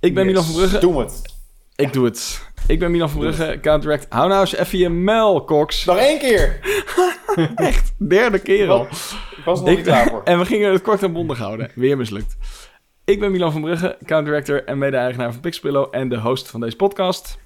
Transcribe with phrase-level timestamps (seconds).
[0.00, 0.78] Ik ben Milan van Brugge.
[0.78, 1.22] Doe het.
[1.76, 2.46] Ik doe het.
[2.66, 4.06] Ik ben Milan van Brugge, Counteract.
[4.08, 5.84] Hou nou eens even je mel, Cox.
[5.84, 6.60] Nog één keer.
[7.54, 8.82] Echt, derde keer al.
[9.36, 10.22] Ik was nog niet klaar voor.
[10.32, 11.70] En we gingen het kort en bondig houden.
[11.74, 12.36] Weer mislukt.
[13.04, 16.76] Ik ben Milan van Brugge, Counterator en mede-eigenaar van Pixpillow en de host van deze
[16.76, 17.38] podcast.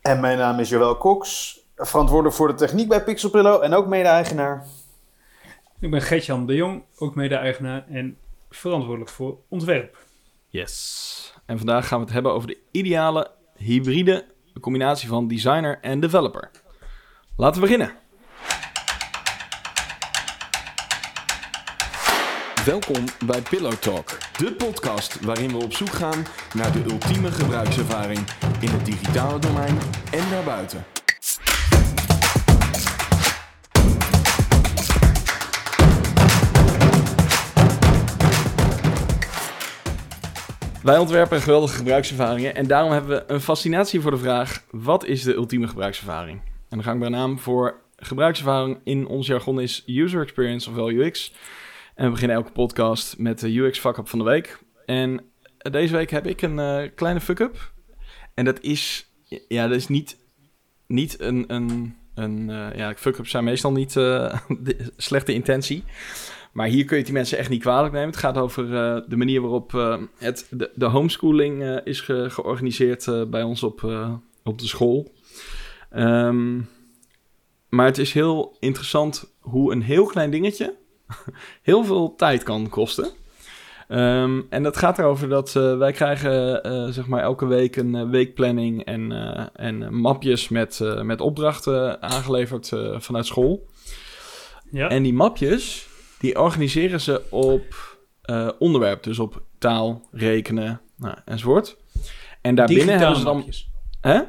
[0.00, 4.66] En mijn naam is Joël Cox, verantwoordelijk voor de techniek bij Pixelpillow en ook mede-eigenaar.
[5.80, 8.16] Ik ben Gertjan de Jong, ook mede-eigenaar en
[8.50, 9.96] verantwoordelijk voor ontwerp.
[10.48, 11.19] Yes.
[11.50, 14.24] En vandaag gaan we het hebben over de ideale hybride
[14.60, 16.50] combinatie van designer en developer.
[17.36, 17.92] Laten we beginnen.
[22.64, 28.20] Welkom bij Pillow Talk, de podcast waarin we op zoek gaan naar de ultieme gebruikservaring
[28.60, 29.78] in het digitale domein
[30.10, 30.84] en daarbuiten.
[40.82, 45.22] Wij ontwerpen geweldige gebruikservaringen en daarom hebben we een fascinatie voor de vraag: wat is
[45.22, 46.40] de ultieme gebruikservaring?
[46.40, 50.90] En dan ga ik bij naam voor gebruikservaring in ons jargon is user experience ofwel
[50.90, 51.32] UX.
[51.94, 54.58] En we beginnen elke podcast met de UX fuck-up van de week.
[54.86, 55.24] En
[55.56, 57.72] deze week heb ik een eh, kleine fuck-up.
[58.34, 59.10] En dat is,
[59.48, 60.16] ja, dat is niet,
[60.86, 65.84] niet een, een, een eh, ja, fuck-ups zijn meestal niet eh, de slechte intentie.
[66.52, 68.08] Maar hier kun je die mensen echt niet kwalijk nemen.
[68.08, 72.26] Het gaat over uh, de manier waarop uh, het, de, de homeschooling uh, is ge,
[72.30, 73.82] georganiseerd bij ons op,
[74.44, 75.12] op de school.
[75.96, 76.68] Um,
[77.68, 80.74] maar het is heel interessant hoe een heel klein dingetje
[81.62, 83.10] heel veel tijd kan kosten.
[83.88, 89.12] Um, en dat gaat erover dat wij krijgen zeg maar elke week een weekplanning en,
[89.54, 93.66] en mapjes met, met opdrachten aangeleverd vanuit school.
[94.70, 94.88] Ja.
[94.88, 95.89] En die mapjes,
[96.20, 97.98] die organiseren ze op
[98.30, 101.76] uh, onderwerp, dus op taal, rekenen nou, enzovoort.
[102.40, 103.36] En daarbinnen digitale hebben ze dan.
[103.36, 103.70] Mapjes.
[104.00, 104.20] Hè?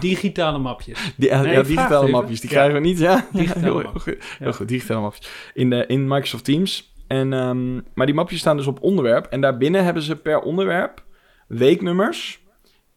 [0.00, 1.14] Digitale mapjes.
[1.16, 2.56] Die, Nee, ja, digitale mapjes, die Ja.
[2.56, 3.26] krijgen we niet, ja?
[3.32, 4.52] Digitale heel, goed, heel Ja.
[4.52, 5.28] goed, digitale mapjes.
[5.54, 6.94] In, de, in Microsoft Teams.
[7.06, 9.26] En, ehm, maar die mapjes staan dus op onderwerp.
[9.26, 11.04] En daarbinnen hebben ze per onderwerp
[11.48, 12.40] weeknummers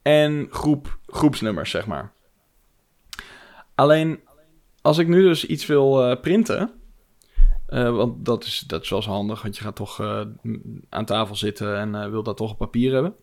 [0.01, 2.11] en groep, groepsnummers, zeg maar.
[3.75, 4.19] Alleen,
[4.81, 6.71] als ik nu dus iets wil eh, printen...
[7.75, 10.21] eh, want dat is, dat is wel eens handig, want je gaat toch eh,
[10.89, 13.15] aan tafel zitten en eh, wil dat toch op papier hebben.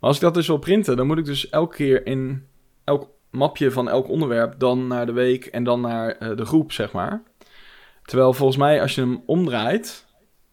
[0.00, 2.46] Maar als ik dat dus wil printen, dan moet ik dus elke keer in
[2.84, 6.92] elk mapje van elk onderwerp dan naar de week en dan naar de groep, zeg
[6.92, 7.22] maar.
[8.02, 10.06] Terwijl volgens mij, als je hem omdraait,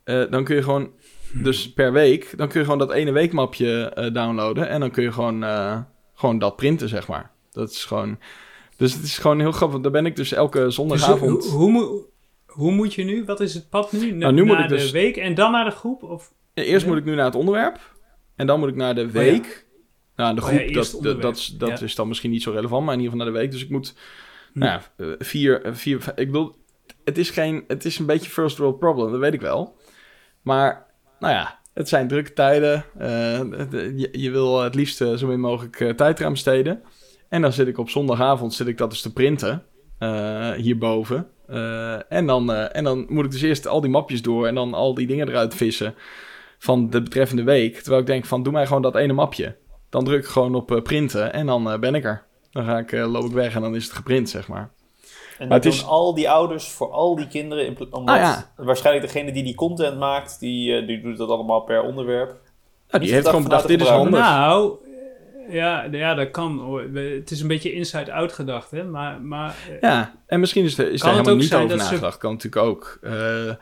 [0.03, 0.91] dan kun je gewoon,
[1.33, 5.11] dus per week, dan kun je gewoon dat ene weekmapje downloaden en dan kun je
[5.11, 5.43] gewoon,
[6.13, 7.31] gewoon dat printen, zeg maar.
[7.51, 8.19] Dat is gewoon,
[8.77, 9.79] dus het is gewoon heel grappig.
[9.79, 11.43] Daar ben ik dus elke Dus zondagavond.
[11.45, 12.13] hoe, hoe, moet-
[12.55, 13.25] hoe moet je nu?
[13.25, 14.11] Wat is het pad nu?
[14.11, 16.03] Na- Nou, nu moet naar ik dus- de week en dan naar de groep?
[16.03, 16.33] Of?
[16.53, 17.93] Eerst moet ik nu naar het onderwerp.
[18.35, 19.65] En dan moet ik naar de week.
[20.15, 21.85] Nou, de Oh ja, groep, dat, dat, is- dat Ja.
[21.85, 23.51] is dan misschien niet zo relevant, maar in ieder geval naar de week.
[23.51, 23.95] Dus ik moet,
[24.53, 24.59] Hm.
[24.59, 26.55] nou ja, eh, vier, eh, vier, ik bedoel,
[27.03, 29.77] het is geen, het is een beetje first world problem, dat weet ik wel.
[30.41, 30.85] Maar,
[31.19, 32.85] nou ja, het zijn drukke tijden.
[32.97, 36.83] eh, de- je, je wil het liefst zo min mogelijk eh, tijd eraan besteden.
[37.29, 39.63] En dan zit ik op zondagavond, zit ik dat dus te printen,
[40.55, 41.27] hierboven.
[41.47, 44.55] Eh, en, dan, eh, en dan moet ik dus eerst al die mapjes door en
[44.55, 45.95] dan al die dingen eruit vissen
[46.59, 47.75] van de betreffende week.
[47.77, 49.55] Terwijl ik denk van, doe mij gewoon dat ene mapje.
[49.89, 52.23] Dan druk ik gewoon op eh, printen en dan ben ik er.
[52.51, 54.69] Dan ga ik, loop ik weg en dan is het geprint, zeg maar.
[55.37, 57.77] En Maar dat het doen is- al die ouders voor al die kinderen.
[57.91, 58.51] Omdat Ah, ja.
[58.57, 62.35] waarschijnlijk degene die die content maakt, die, die doet dat allemaal per onderwerp.
[62.89, 64.19] Nou, die heeft gewoon bedacht, dit is handig.
[64.19, 64.73] Nou,
[65.49, 66.77] ja, ja, dat kan.
[66.95, 68.83] Het is een beetje inside-out gedacht, hè?
[68.83, 72.17] Maar, maar eh, Ja, en misschien is, er- is daar helemaal niet over ze- nagedacht.
[72.17, 72.99] Kan natuurlijk ook.
[73.01, 73.53] Eh,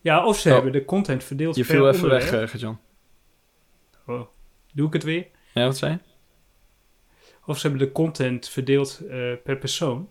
[0.00, 0.54] ja, of ze Oh.
[0.54, 2.80] hebben de content verdeeld je viel even weg, eh, Gert-Jan.
[4.06, 4.20] Oh,
[4.72, 5.26] doe ik het weer?
[5.54, 5.98] Ja, wat zei je?
[7.46, 9.02] Of ze hebben de content verdeeld
[9.44, 10.10] per persoon.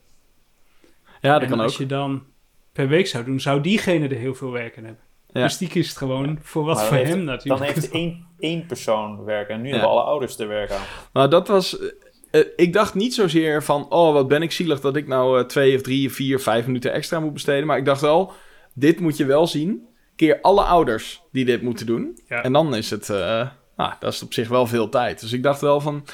[1.21, 1.63] Ja, dat en kan ook.
[1.63, 2.25] als je dan
[2.71, 5.03] per week zou doen, zou diegene er heel veel werk aan hebben.
[5.37, 5.43] Ja.
[5.43, 7.59] Dus die kiest gewoon voor wat voor heeft- hem natuurlijk.
[7.61, 9.71] Dan heeft één, één persoon werk en nu Ja.
[9.73, 10.81] hebben alle ouders er werk aan.
[11.13, 11.79] Nou, dat was...
[11.79, 11.87] eh,
[12.31, 13.91] eh, ik dacht niet zozeer van...
[13.91, 16.65] Oh, wat ben ik zielig dat ik nou eh, twee of drie of vier, vijf
[16.65, 17.67] minuten extra moet besteden.
[17.67, 18.31] Maar ik dacht wel...
[18.73, 19.85] Dit moet je wel zien.
[20.15, 22.19] Keer alle ouders die dit moeten doen.
[22.27, 22.43] Ja.
[22.43, 23.09] En dan is het...
[23.09, 23.47] eh,
[23.77, 25.19] nou, dat is op zich wel veel tijd.
[25.19, 26.05] Dus ik dacht wel van...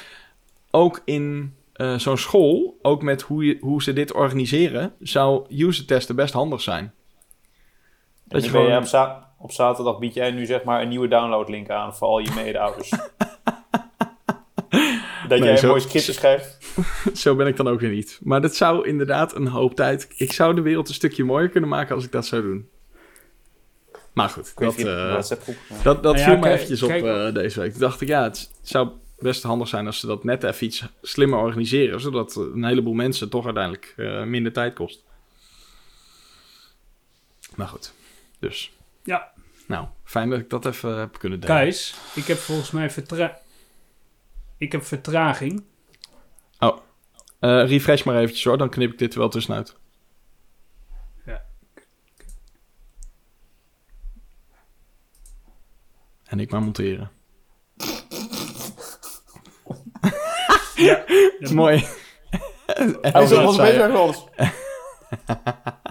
[0.70, 2.78] Ook in eh, zo'n school...
[2.82, 4.92] Ook met hoe, je, hoe ze dit organiseren...
[5.00, 6.92] Zou user testen best handig zijn.
[8.24, 11.70] Dat je gewoon- op, za- op zaterdag bied jij nu zeg maar een nieuwe downloadlink
[11.70, 12.90] aan voor al je mede-ouders.
[15.28, 16.58] dat jij zo- een mooi scriptje schrijft.
[17.22, 18.20] Zo ben ik dan ook weer niet.
[18.22, 20.08] Maar dat zou inderdaad een hoop tijd...
[20.16, 22.68] Ik zou de wereld een stukje mooier kunnen maken als ik dat zou doen.
[24.12, 25.14] Maar goed, dat, eh,
[25.82, 27.70] dat, dat Nou ja, viel me eventjes op kijk- eh, deze week.
[27.70, 28.88] Toen dacht ik, ja, het zou
[29.18, 32.00] best handig zijn als ze dat net even iets slimmer organiseren.
[32.00, 35.02] Zodat een heleboel mensen toch uiteindelijk eh, minder tijd kost.
[37.54, 37.92] Maar goed,
[38.44, 38.72] dus.
[39.02, 39.32] Ja.
[39.66, 41.56] Nou, fijn dat ik dat even heb kunnen delen.
[41.56, 43.38] Kijs, ik heb volgens mij vertra
[44.58, 45.64] ik heb vertraging.
[47.44, 49.76] Eh, refresh maar eventjes hoor, dan knip ik dit er wel tussenuit.
[51.26, 51.44] Ja.
[56.24, 57.10] En ik maar monteren.
[60.74, 61.04] Ja,
[61.52, 61.86] Mooi.
[63.00, 64.52] Hij is dat ons zei je.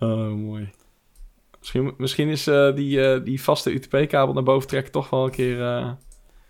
[0.00, 0.70] Oh, mooi.
[1.58, 5.30] Misschien, misschien is eh, die, eh, die vaste UTP-kabel naar boven trekken toch wel een
[5.30, 5.90] keer eh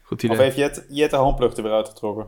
[0.02, 0.36] goed idee.
[0.36, 2.26] Of heeft Jet, Jet de handplug er weer uitgetrokken?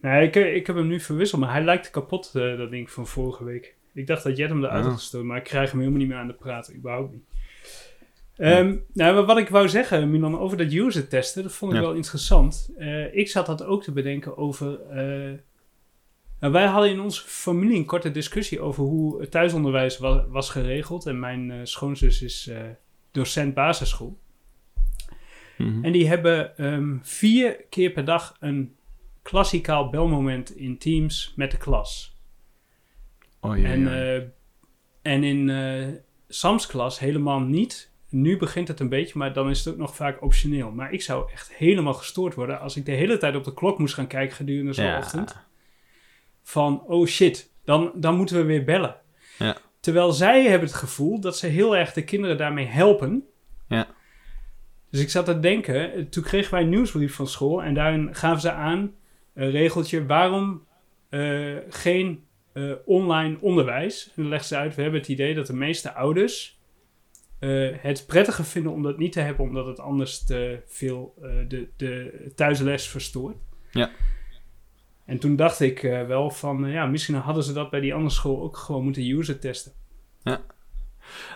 [0.00, 3.06] Nee, ik, ik heb hem nu verwisseld, maar hij lijkt kapot, eh, dat ding van
[3.06, 3.76] vorige week.
[3.94, 4.86] Ik dacht dat Jet hem eruit Ah.
[4.90, 6.76] had gestoten, maar ik krijg hem helemaal niet meer aan de praten.
[6.76, 7.24] Überhaupt niet.
[8.36, 11.84] Ehm, nou, wat ik wou zeggen, Milan, over dat user testen, dat vond ik Ja.
[11.84, 12.70] wel interessant.
[12.76, 14.80] Eh, ik zat dat ook te bedenken over...
[16.44, 20.50] nou, wij hadden in onze familie een korte discussie over hoe het thuisonderwijs wa- was
[20.50, 21.06] geregeld.
[21.06, 22.58] En mijn eh, schoonzus is eh,
[23.12, 24.18] docent basisschool.
[25.58, 25.84] Mhm.
[25.84, 28.74] En die hebben ehm, vier keer per dag een
[29.22, 32.18] klassikaal belmoment in Teams met de klas.
[33.40, 34.22] Oh, en, eh,
[35.02, 37.92] en in Sam's klas helemaal niet.
[38.08, 40.70] Nu begint het een beetje, maar dan is het ook nog vaak optioneel.
[40.70, 43.78] Maar ik zou echt helemaal gestoord worden als ik de hele tijd op de klok
[43.78, 44.98] moest gaan kijken gedurende zo'n Ja.
[44.98, 45.36] ochtend.
[46.44, 48.96] Van, oh shit, dan, dan moeten we weer bellen.
[49.38, 49.56] Ja.
[49.80, 53.24] Terwijl zij hebben het gevoel dat ze heel erg de kinderen daarmee helpen.
[53.68, 53.86] Ja.
[54.90, 58.40] Dus ik zat te denken, toen kregen wij een nieuwsbrief van school en daarin gaven
[58.40, 58.94] ze aan,
[59.34, 60.66] een regeltje, waarom
[61.08, 64.06] eh, geen eh, online onderwijs.
[64.06, 66.60] En dan legden ze uit, we hebben het idee dat de meeste ouders
[67.38, 71.14] eh, het prettiger vinden om dat niet te hebben, omdat het anders te veel
[71.48, 73.36] de, de thuisles verstoort.
[73.70, 73.90] Ja.
[75.04, 77.94] En toen dacht ik eh, wel van, eh, ja, misschien hadden ze dat bij die
[77.94, 79.72] andere school ook gewoon moeten user testen.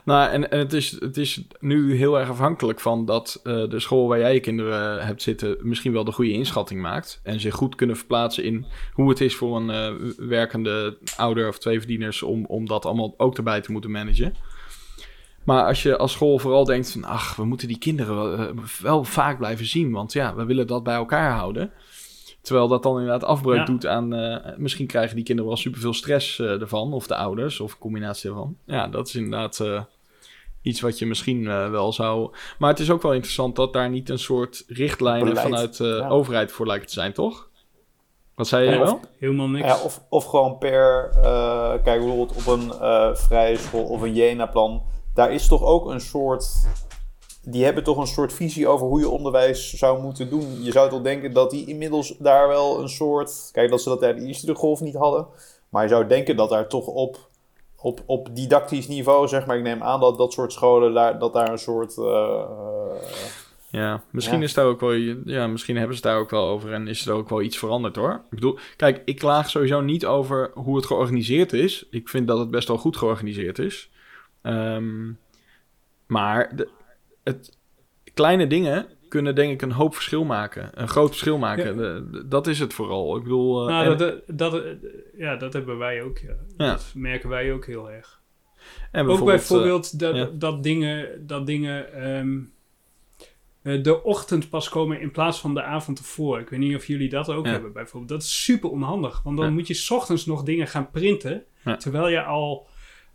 [0.05, 3.81] Nou, en, en het, is, het is nu heel erg afhankelijk van dat eh, de
[3.81, 7.21] school waar jij je kinderen hebt zitten misschien wel de goede inschatting maakt.
[7.23, 11.79] En zich goed kunnen verplaatsen in hoe het is voor een werkende ouder of twee
[11.79, 14.35] verdieners om, om dat allemaal ook erbij te moeten managen.
[15.45, 19.39] Maar als je als school vooral denkt van, ach, we moeten die kinderen wel vaak
[19.39, 21.73] blijven zien, want ja, we willen dat bij elkaar houden.
[22.49, 23.65] Terwijl dat dan inderdaad afbreuk Ja.
[23.65, 27.61] doet aan, eh, misschien krijgen die kinderen wel superveel stress eh, ervan, of de ouders,
[27.61, 28.57] of een combinatie daarvan.
[28.65, 29.83] Ja, dat is inderdaad eh,
[30.63, 32.31] iets wat je misschien eh, wel zou...
[32.59, 35.47] Maar het is ook wel interessant dat daar niet een soort richtlijnen Beleid.
[35.49, 36.09] vanuit de Ja.
[36.09, 37.49] overheid voor lijkt te zijn, toch?
[38.35, 38.95] Wat zei je Ja, wel?
[38.95, 39.67] of- Helemaal niks.
[39.67, 44.15] Ja, of, of gewoon per, eh, kijk bijvoorbeeld op een eh, vrije school of een
[44.15, 44.83] Jena-plan.
[45.15, 46.47] Daar is toch ook een soort,
[47.51, 50.63] die hebben toch een soort visie over hoe je onderwijs zou moeten doen.
[50.63, 53.99] Je zou toch denken dat die inmiddels daar wel een soort, kijk dat ze dat
[53.99, 55.27] tijdens de eerste golf niet hadden.
[55.69, 57.29] Maar je zou denken dat daar toch op,
[57.77, 61.33] op, op didactisch niveau, zeg maar, ik neem aan dat dat soort scholen, daar, dat
[61.33, 61.99] daar een soort...
[61.99, 62.45] eh,
[63.71, 64.45] Ja, misschien Ja.
[64.45, 64.93] is daar ook wel,
[65.25, 67.59] ja, misschien hebben ze het daar ook wel over en is er ook wel iets
[67.59, 68.13] veranderd hoor.
[68.13, 71.87] Ik bedoel, kijk, ik klaag sowieso niet over hoe het georganiseerd is.
[71.91, 73.91] Ik vind dat het best wel goed georganiseerd is.
[74.43, 75.11] Ehm,
[76.07, 76.69] maar de,
[77.29, 77.59] het,
[78.15, 80.71] kleine dingen kunnen denk ik een hoop verschil maken.
[80.75, 81.79] Een groot verschil maken.
[81.79, 82.23] Ja.
[82.27, 83.17] Dat is het vooral.
[83.17, 84.73] Ik bedoel, eh, Nou, en, dat, dat, eh,
[85.17, 86.19] ja, dat hebben wij ook.
[86.19, 86.37] Ja.
[86.57, 86.71] Ja.
[86.71, 88.23] Dat merken wij ook heel erg.
[88.91, 90.31] en Ook bijvoorbeeld eh, dat, ja.
[90.33, 92.39] dat dingen, dat dingen ehm,
[93.63, 96.41] eh, de ochtend pas komen in plaats van de avond ervoor.
[96.41, 98.11] Ik weet niet of jullie dat ook hebben bijvoorbeeld.
[98.11, 99.23] Dat is super onhandig.
[99.23, 101.45] Want dan moet je 's ochtends nog dingen gaan printen.
[101.79, 102.67] Terwijl je al...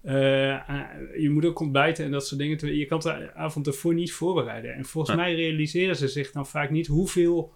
[0.03, 2.75] eh, ah, je moet ook ontbijten en dat soort dingen.
[2.77, 4.73] Je kan het de avond ervoor niet voorbereiden.
[4.73, 7.53] En volgens mij realiseren ze zich dan vaak niet hoeveel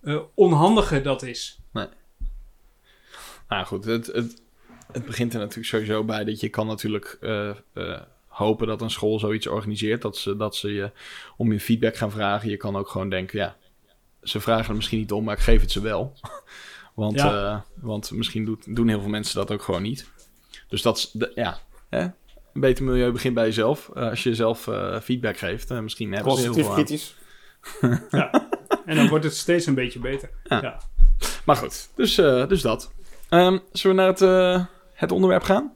[0.00, 1.60] eh, onhandiger dat is.
[3.48, 4.42] Nou goed, het, het,
[4.92, 8.90] het begint er natuurlijk sowieso bij dat je kan natuurlijk eh, eh, hopen dat een
[8.90, 10.02] school zoiets organiseert.
[10.02, 10.90] Dat ze, dat ze je
[11.36, 12.50] om je feedback gaan vragen.
[12.50, 13.56] Je kan ook gewoon denken, ja,
[14.22, 16.12] ze vragen er misschien niet om, maar ik geef het ze wel.
[16.94, 17.54] want, Ja.
[17.54, 20.10] eh, want misschien doet, doen heel veel mensen dat ook gewoon niet.
[20.68, 21.58] Dus dat is, ja,
[21.96, 22.02] hè?
[22.54, 23.90] een beter milieu begint bij jezelf.
[23.94, 26.74] Eh, als je zelf eh, feedback geeft, eh, misschien hebben ze heel veel aan.
[26.74, 27.14] kritisch.
[28.86, 30.30] En dan wordt het steeds een beetje beter.
[30.44, 30.62] Ja.
[30.62, 30.80] Ja.
[31.44, 32.92] Maar goed, dus, eh, dus dat.
[33.28, 35.72] Ehm, zullen we naar het, eh, het onderwerp gaan?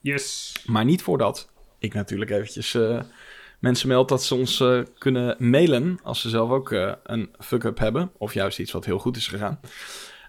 [0.00, 0.56] Yes.
[0.66, 3.00] Maar niet voordat ik natuurlijk eventjes eh,
[3.58, 7.78] mensen meld dat ze ons eh, kunnen mailen als ze zelf ook eh, een fuck-up
[7.78, 8.10] hebben.
[8.18, 9.60] Of juist iets wat heel goed is gegaan.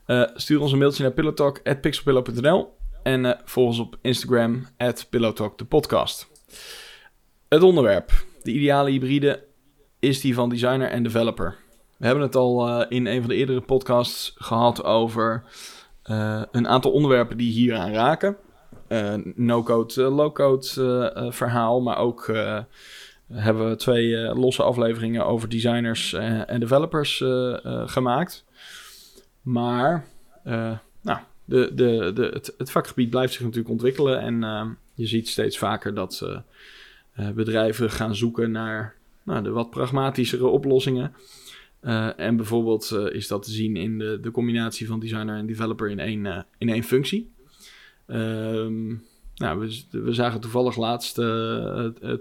[0.05, 2.77] Eh, stuur ons een mailtje naar pillowtalk.pixelpillow.nl
[3.09, 5.07] en eh volg ons op Instagram, at
[5.67, 6.27] podcast.
[7.47, 8.11] Het onderwerp.
[8.43, 9.43] De ideale hybride
[9.99, 11.57] is die van designer en developer.
[11.97, 15.43] We hebben het al eh, in een van de eerdere podcasts gehad over
[16.03, 18.37] eh, een aantal onderwerpen die hier aan raken.
[19.35, 22.31] No-code, low-code verhaal, maar ook
[23.33, 27.23] hebben we twee losse afleveringen over designers en developers
[27.85, 28.45] gemaakt.
[29.41, 30.05] Maar
[31.49, 35.93] de, de, de, het, het, vakgebied blijft zich natuurlijk ontwikkelen en je ziet steeds vaker
[35.93, 36.25] dat
[37.35, 41.13] bedrijven gaan zoeken naar nou, de wat pragmatischere oplossingen.
[41.83, 45.89] Uh, en bijvoorbeeld is dat te zien in de, de combinatie van designer en developer
[45.89, 47.31] in één, in één functie.
[48.07, 49.03] Um,
[49.35, 51.13] nou, we, we, zagen toevallig laatst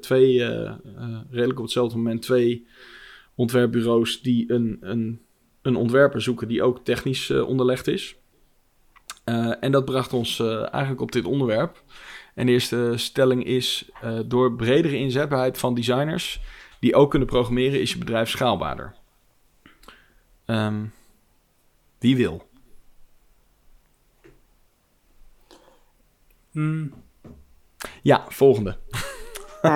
[0.00, 0.44] twee,
[1.30, 2.66] redelijk op hetzelfde moment, twee
[3.34, 5.20] ontwerpbureaus die een, een,
[5.62, 8.16] een ontwerper zoeken die ook technisch onderlegd is.
[9.60, 11.82] En dat bracht ons eigenlijk op dit onderwerp.
[12.34, 13.90] En de eerste stelling is:
[14.26, 16.40] door bredere inzetbaarheid van designers
[16.80, 18.94] die ook kunnen programmeren, is je bedrijf schaalbaarder.
[20.46, 20.92] Um,
[21.98, 22.48] wie wil?
[26.50, 26.92] Hmm.
[28.02, 28.76] Ja, volgende.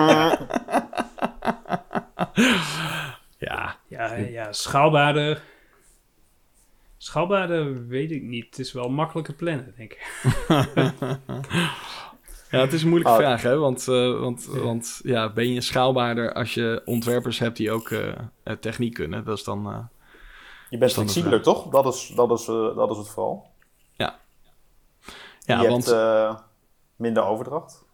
[3.37, 3.77] ja.
[3.87, 5.41] Ja, ja, schaalbaarder.
[7.03, 8.45] Schaalbaarder weet ik niet.
[8.45, 10.01] Het is wel makkelijker plannen, denk ik.
[12.49, 13.19] Ja, het is een moeilijke oh.
[13.19, 13.57] vraag, hè?
[13.57, 14.59] Want, uh, want, ja.
[14.59, 18.13] want ja, ben je schaalbaarder als je ontwerpers hebt die ook uh,
[18.59, 19.25] techniek kunnen?
[19.25, 19.69] Dat is dan.
[19.69, 19.79] Uh,
[20.69, 21.69] je bent flexibeler, toch?
[21.69, 23.45] Dat is, dat, is, dat is het vooral.
[23.95, 24.19] Ja.
[25.39, 25.85] ja je want...
[25.85, 26.43] hebt
[26.95, 27.85] minder overdracht.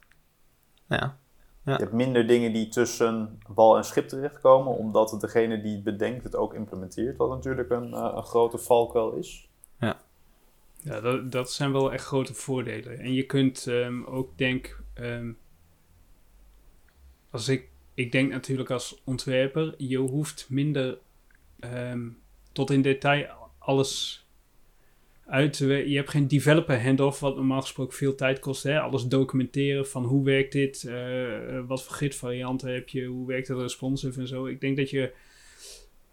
[0.87, 1.17] Ja.
[1.69, 1.75] Ja.
[1.75, 6.23] Je hebt minder dingen die tussen bal en schip terechtkomen, omdat degene die het bedenkt
[6.23, 9.49] het ook implementeert, wat natuurlijk een, een grote valkuil is.
[9.79, 10.01] Ja.
[10.83, 12.99] Ja, dat, dat zijn wel echt grote voordelen.
[12.99, 15.37] En je kunt um, ook denk, um,
[17.29, 20.97] als ik, ik denk natuurlijk als ontwerper, je hoeft minder
[21.59, 22.21] um,
[22.51, 24.25] tot in detail alles
[25.29, 28.63] uit Je hebt geen developer handoff, wat normaal gesproken veel tijd kost.
[28.63, 28.79] Hè?
[28.79, 33.57] Alles documenteren van hoe werkt dit, uh, wat voor gitvarianten heb je, hoe werkt het
[33.57, 34.45] responsive en zo.
[34.45, 35.13] Ik denk dat je,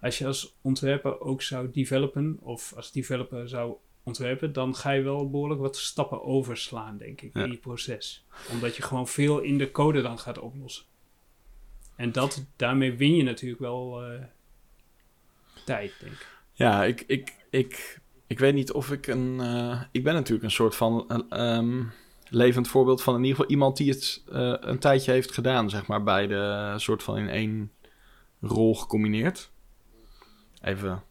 [0.01, 5.03] als je als ontwerper ook zou developen, of als developer zou ontwerpen, dan ga je
[5.03, 8.27] wel behoorlijk wat stappen overslaan, denk ik, in je proces.
[8.51, 10.85] Omdat je gewoon veel in de code dan gaat oplossen.
[11.97, 14.23] En dat, daarmee win je natuurlijk wel uh,
[15.65, 16.27] tijd, denk ik.
[16.53, 19.39] Ja, ik, ik, ik, ik weet niet of ik een...
[19.41, 21.93] Uh, ik ben natuurlijk een soort van um,
[22.29, 25.87] levend voorbeeld van in ieder geval iemand die het uh, een tijdje heeft gedaan, zeg
[25.87, 27.73] maar, bij de soort van in één
[28.41, 29.51] rol gecombineerd.
[30.63, 31.03] Even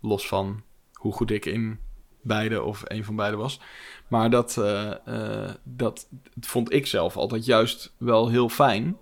[0.00, 1.78] los van hoe goed ik in
[2.22, 3.60] beide of een van beide was.
[4.08, 4.54] Maar dat,
[5.62, 6.08] dat
[6.40, 8.96] vond ik zelf altijd juist wel heel fijn.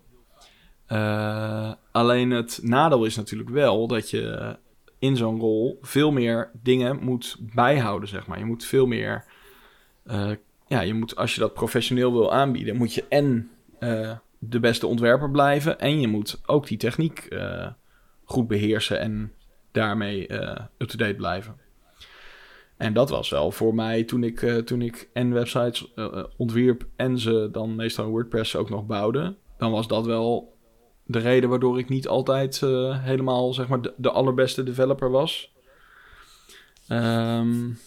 [1.93, 4.57] Alleen het nadeel is natuurlijk wel dat je
[5.03, 8.39] in zo'n rol veel meer dingen moet bijhouden, zeg maar.
[8.39, 9.25] Je moet veel meer...
[10.67, 13.51] ja, je moet, als je dat professioneel wil aanbieden, moet je en
[14.39, 15.81] de beste ontwerper blijven...
[15.81, 17.29] en je moet ook die techniek
[18.25, 19.33] goed beheersen en
[19.73, 20.33] daarmee
[20.79, 21.57] up-to-date blijven.
[22.77, 25.93] En dat was wel voor mij toen ik, toen ik en websites
[26.37, 29.37] ontwierp en ze dan meestal WordPress ook nog bouwde.
[29.59, 30.52] Dan was dat wel
[31.12, 35.52] de reden waardoor ik niet altijd uh, helemaal zeg maar de, de, allerbeste developer was.
[36.88, 37.78] Um,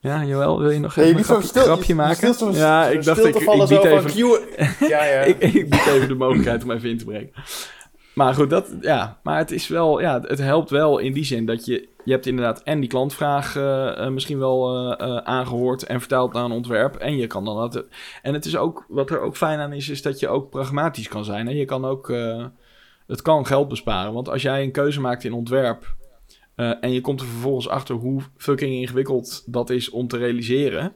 [0.00, 2.34] ja, Joël, wil je nog even een stil, grapje maken?
[2.34, 4.40] Zo, ja, ik dacht ik, ik, bied even,
[4.88, 5.20] ja, ja.
[5.20, 7.32] ik, ik bied even de mogelijkheid om even in te breken.
[8.14, 11.46] Maar goed, dat, ja, maar het is wel, ja, het helpt wel in die zin
[11.46, 16.32] dat je, je hebt inderdaad en die klantvraag uh, misschien wel uh, aangehoord en vertaald
[16.32, 16.96] naar een ontwerp.
[16.96, 17.84] En je kan dan dat.
[18.22, 21.08] En het is ook, wat er ook fijn aan is, is dat je ook pragmatisch
[21.08, 21.48] kan zijn.
[21.48, 22.12] En je kan ook,
[23.06, 24.12] het kan geld besparen.
[24.12, 25.94] Want als jij een keuze maakt in ontwerp
[26.54, 30.92] en je komt er vervolgens achter hoe fucking ingewikkeld dat is om te realiseren,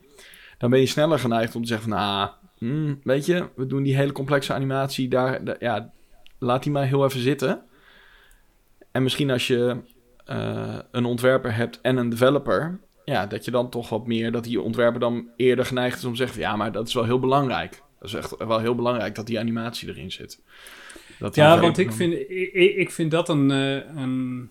[0.59, 3.83] dan ben je sneller geneigd om te zeggen van, ah, hmm, weet je, we doen
[3.83, 5.93] die hele complexe animatie, daar, daar ja,
[6.39, 7.63] laat die maar heel even zitten.
[8.93, 9.77] En misschien als je
[10.27, 14.45] uh, een ontwerper hebt en een developer, ja, dat je dan toch wat meer, dat
[14.45, 17.19] die ontwerper dan eerder geneigd is om te zeggen: ja, maar dat is wel heel
[17.19, 17.83] belangrijk.
[17.99, 20.43] Dat is echt wel heel belangrijk dat die animatie erin zit.
[21.19, 23.51] Dat ja, want ik vind, ik, ik vind dat een.
[23.51, 24.51] Uh, een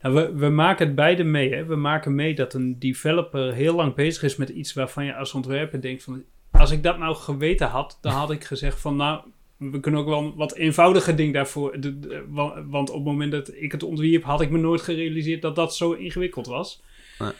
[0.00, 1.54] nou, we, we maken het beide mee.
[1.54, 1.64] Hè?
[1.64, 5.34] We maken mee dat een developer heel lang bezig is met iets waarvan je als
[5.34, 9.20] ontwerper denkt: van als ik dat nou geweten had, dan had ik gezegd van nou,
[9.58, 11.80] we kunnen ook wel een wat eenvoudiger ding daarvoor.
[11.80, 12.24] De,
[12.68, 15.74] want op het moment dat ik het ontwierp, had ik me nooit gerealiseerd dat dat
[15.74, 16.82] zo ingewikkeld was.
[17.18, 17.32] Nee.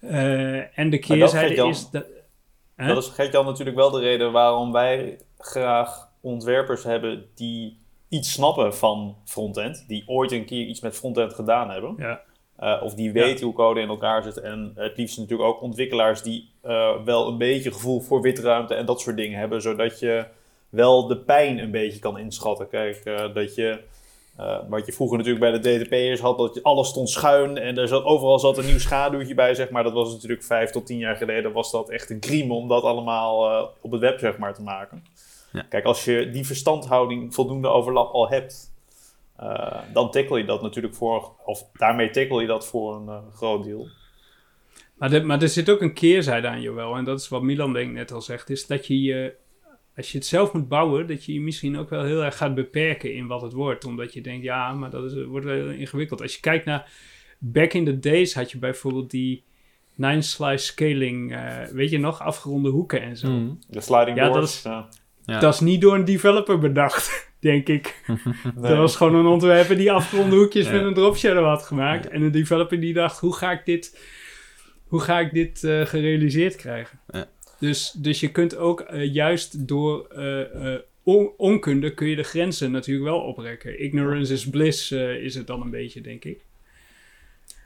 [0.00, 2.06] Uh, en de keerzijde is dat.
[2.74, 2.94] Hè?
[2.94, 9.16] Dat is natuurlijk wel de reden waarom wij graag ontwerpers hebben die iets snappen van
[9.24, 9.84] frontend.
[9.88, 11.94] Die ooit een keer iets met frontend gedaan hebben.
[11.98, 12.20] Ja.
[12.60, 14.40] Uh, of die weten hoe code in elkaar zit.
[14.40, 18.86] En het liefst natuurlijk ook ontwikkelaars die uh, wel een beetje gevoel voor witruimte en
[18.86, 19.62] dat soort dingen hebben.
[19.62, 20.26] Zodat je
[20.76, 22.68] wel de pijn een beetje kan inschatten.
[22.68, 23.80] Kijk, uh, dat je,
[24.68, 27.88] wat je vroeger natuurlijk bij de DTP'ers had, dat je, alles stond schuin en er
[27.88, 29.82] zat, overal zat een nieuw schaduwtje bij, zeg maar.
[29.82, 32.82] Dat was natuurlijk vijf tot tien jaar geleden, was dat echt een crime om dat
[32.82, 35.04] allemaal op het web, zeg maar, te maken.
[35.52, 35.66] Ja.
[35.68, 38.74] Kijk, als je die verstandhouding voldoende overlap al hebt,
[39.40, 43.64] uh, dan tackle je dat natuurlijk voor, of daarmee tackle je dat voor een groot
[43.64, 43.88] deel.
[44.94, 47.72] Maar, de, maar er zit ook een keerzijde aan, Joël, en dat is wat Milan
[47.72, 49.34] denk net al zegt, is dat je je,
[49.96, 52.54] als je het zelf moet bouwen, dat je je misschien ook wel heel erg gaat
[52.54, 53.84] beperken in wat het wordt.
[53.84, 56.22] Omdat je denkt, ja, maar dat is, wordt wel ingewikkeld.
[56.22, 56.90] Als je kijkt naar,
[57.38, 59.44] back in the days had je bijvoorbeeld die
[59.94, 63.28] nine slice scaling, uh, weet je nog, afgeronde hoeken en zo.
[63.28, 63.58] Mm.
[63.68, 64.62] De sliding ja, doors.
[64.62, 65.40] Dat is, ja.
[65.40, 68.02] dat is niet door een developer bedacht denk ik.
[68.06, 68.18] Nee.
[68.70, 72.08] Dat was gewoon een ontwerper die afgeronde hoekjes met een drop shadow had gemaakt.
[72.08, 74.00] En een developer die dacht, hoe ga ik dit,
[74.86, 77.00] hoe ga ik dit uh, gerealiseerd krijgen?
[77.58, 82.70] Dus, dus je kunt ook uh, juist door uh, on onkunde kun je de grenzen
[82.70, 83.82] natuurlijk wel oprekken.
[83.82, 86.44] Ignorance is bliss is het dan een beetje, denk ik.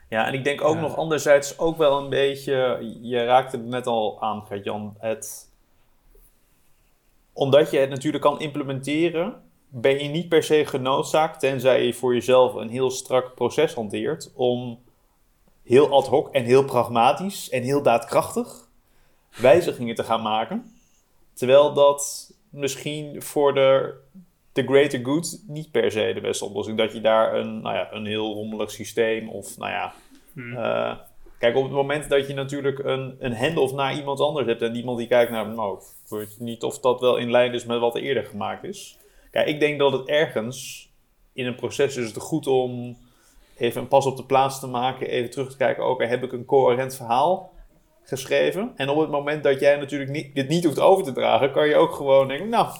[0.09, 3.87] Ja, en ik denk ook nog anderzijds ook wel een beetje, je raakte het net
[3.87, 5.49] al aan, Gert-Jan, het
[7.33, 12.13] omdat je het natuurlijk kan implementeren, ben je niet per se genoodzaakt, tenzij je voor
[12.13, 14.79] jezelf een heel strak proces hanteert, om
[15.63, 18.69] heel ad hoc en heel pragmatisch en heel daadkrachtig
[19.37, 20.73] wijzigingen te gaan maken.
[21.33, 23.93] Terwijl dat misschien voor de,
[24.53, 26.77] de greater good niet per se de beste oplossing.
[26.77, 29.93] Dat je daar een, nou ja, een heel rommelig systeem of nou ja.
[30.33, 30.53] Hmm.
[30.53, 30.95] Uh,
[31.39, 34.75] kijk, op het moment dat je natuurlijk een, een handoff naar iemand anders hebt en
[34.75, 37.79] iemand die kijkt naar, nou, ik weet niet of dat wel in lijn is met
[37.79, 38.97] wat er eerder gemaakt is.
[39.31, 40.89] Kijk, ik denk dat het ergens
[41.33, 42.97] in een proces is het goed om
[43.57, 46.31] even een pas op de plaats te maken, even terug te kijken, oké, heb ik
[46.31, 47.50] een coherent verhaal
[48.03, 48.71] geschreven?
[48.75, 51.67] En op het moment dat jij natuurlijk niet, dit niet hoeft over te dragen, kan
[51.67, 52.77] je ook gewoon denken, nou,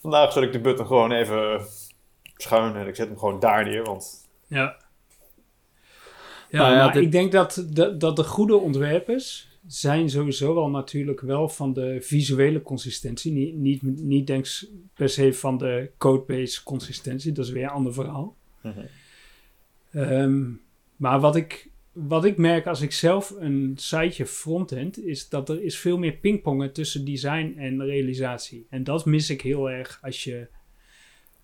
[0.00, 1.60] vandaag zet ik de button gewoon even
[2.36, 4.28] schuin en ik zet hem gewoon daar neer, want...
[4.46, 4.76] Ja.
[6.48, 10.54] Ja, Nou ja, maar dit- ik denk dat de, dat de goede ontwerpers zijn sowieso
[10.54, 13.32] wel natuurlijk wel van de visuele consistentie.
[13.32, 14.46] Niet, niet, niet denk
[14.94, 18.36] per se van de codebase consistentie, dat is weer een ander verhaal.
[18.62, 18.80] Mhm.
[19.92, 20.50] Ehm,
[20.96, 25.62] maar wat ik, wat ik merk als ik zelf een siteje frontend, is dat er
[25.62, 28.66] is veel meer pingpongen tussen design en realisatie.
[28.70, 30.48] En dat mis ik heel erg als je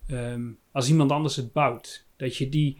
[0.07, 2.05] ehm, als iemand anders het bouwt.
[2.15, 2.77] Dat je die,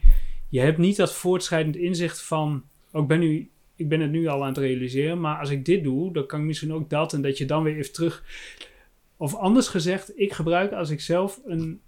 [0.49, 4.41] je hebt niet dat voortschrijdend inzicht van, oh, ben nu, ik ben het nu al
[4.41, 7.21] aan het realiseren, maar als ik dit doe, dan kan ik misschien ook dat en
[7.21, 8.23] dat je dan weer even terug.
[9.17, 11.81] Of anders gezegd, ik gebruik als ik zelf een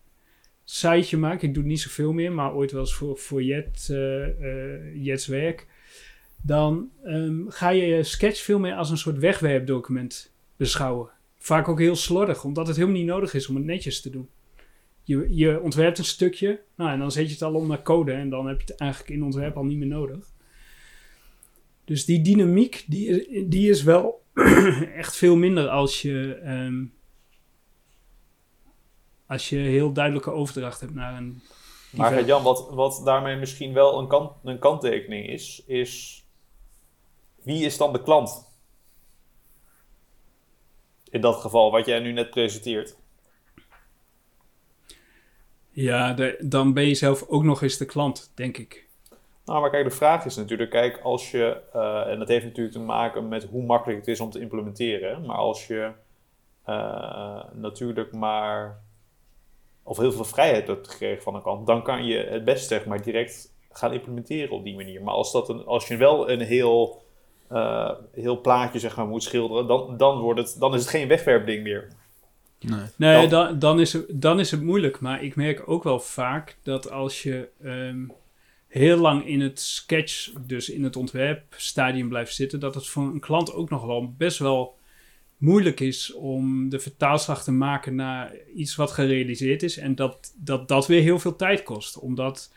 [0.69, 3.87] siteje maak, ik doe het niet zoveel meer, maar ooit wel eens voor, voor Jet,
[3.89, 5.67] eh, eh, Jets werk,
[6.41, 11.09] dan ehm, ga je je sketch veel meer als een soort wegwerpdocument beschouwen.
[11.37, 14.29] Vaak ook heel slordig, omdat het helemaal niet nodig is om het netjes te doen.
[15.03, 18.11] Je, je ontwerpt een stukje, nou, en dan zet je het al om naar code
[18.11, 20.31] en dan heb je het eigenlijk in ontwerp al niet meer nodig.
[21.85, 24.23] Dus die dynamiek, die, die is wel
[25.01, 26.83] echt veel minder als je, ehm,
[29.29, 31.41] als je heel duidelijke overdracht hebt naar een...
[31.91, 36.23] Maar Jan, wat, wat daarmee misschien wel een, kant, een kanttekening is, is
[37.43, 38.47] wie is dan de klant?
[41.09, 42.95] In dat geval, wat jij nu net presenteert.
[45.69, 48.87] Ja, de- dan ben je zelf ook nog eens de klant, denk ik.
[49.45, 52.75] Nou, maar kijk, de vraag is natuurlijk, kijk, als je, eh, en dat heeft natuurlijk
[52.75, 55.91] te maken met hoe makkelijk het is om te implementeren, maar als je
[56.63, 58.79] eh, natuurlijk maar,
[59.83, 62.85] of heel veel vrijheid hebt gekregen van een kant, dan kan je het best zeg
[62.85, 65.01] maar direct gaan implementeren op die manier.
[65.01, 67.03] Maar als, dat een, als je wel een heel,
[67.47, 71.07] eh, heel plaatje zeg maar, moet schilderen, dan, dan, wordt het, dan is het geen
[71.07, 71.87] wegwerpding meer.
[72.59, 72.79] Nee.
[72.95, 74.99] Nee, Dan- dan, dan, is het, dan is het moeilijk.
[74.99, 78.05] Maar ik merk ook wel vaak dat als je ehm,
[78.67, 83.19] heel lang in het sketch, dus in het ontwerpstadium blijft zitten, dat het voor een
[83.19, 84.77] klant ook nog wel best wel
[85.39, 89.77] moeilijk is om de vertaalslag te maken naar iets wat gerealiseerd is.
[89.77, 91.99] En dat dat, dat weer heel veel tijd kost.
[91.99, 92.53] Omdat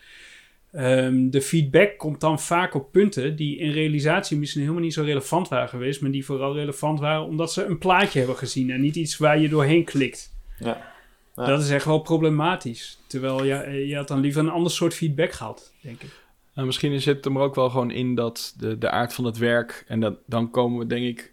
[0.73, 5.03] ehm, de feedback komt dan vaak op punten die in realisatie misschien helemaal niet zo
[5.03, 6.01] relevant waren geweest.
[6.01, 9.39] Maar die vooral relevant waren omdat ze een plaatje hebben gezien en niet iets waar
[9.39, 10.37] je doorheen klikt.
[10.59, 10.91] Ja.
[11.37, 11.47] Ja.
[11.47, 12.99] Dat is echt wel problematisch.
[13.07, 16.21] Terwijl je, je had dan liever een ander soort feedback gehad, denk ik.
[16.55, 19.25] Nou, misschien zit het er maar ook wel gewoon in dat de, de aard van
[19.25, 19.85] het werk.
[19.87, 21.33] En dat, dan komen we denk ik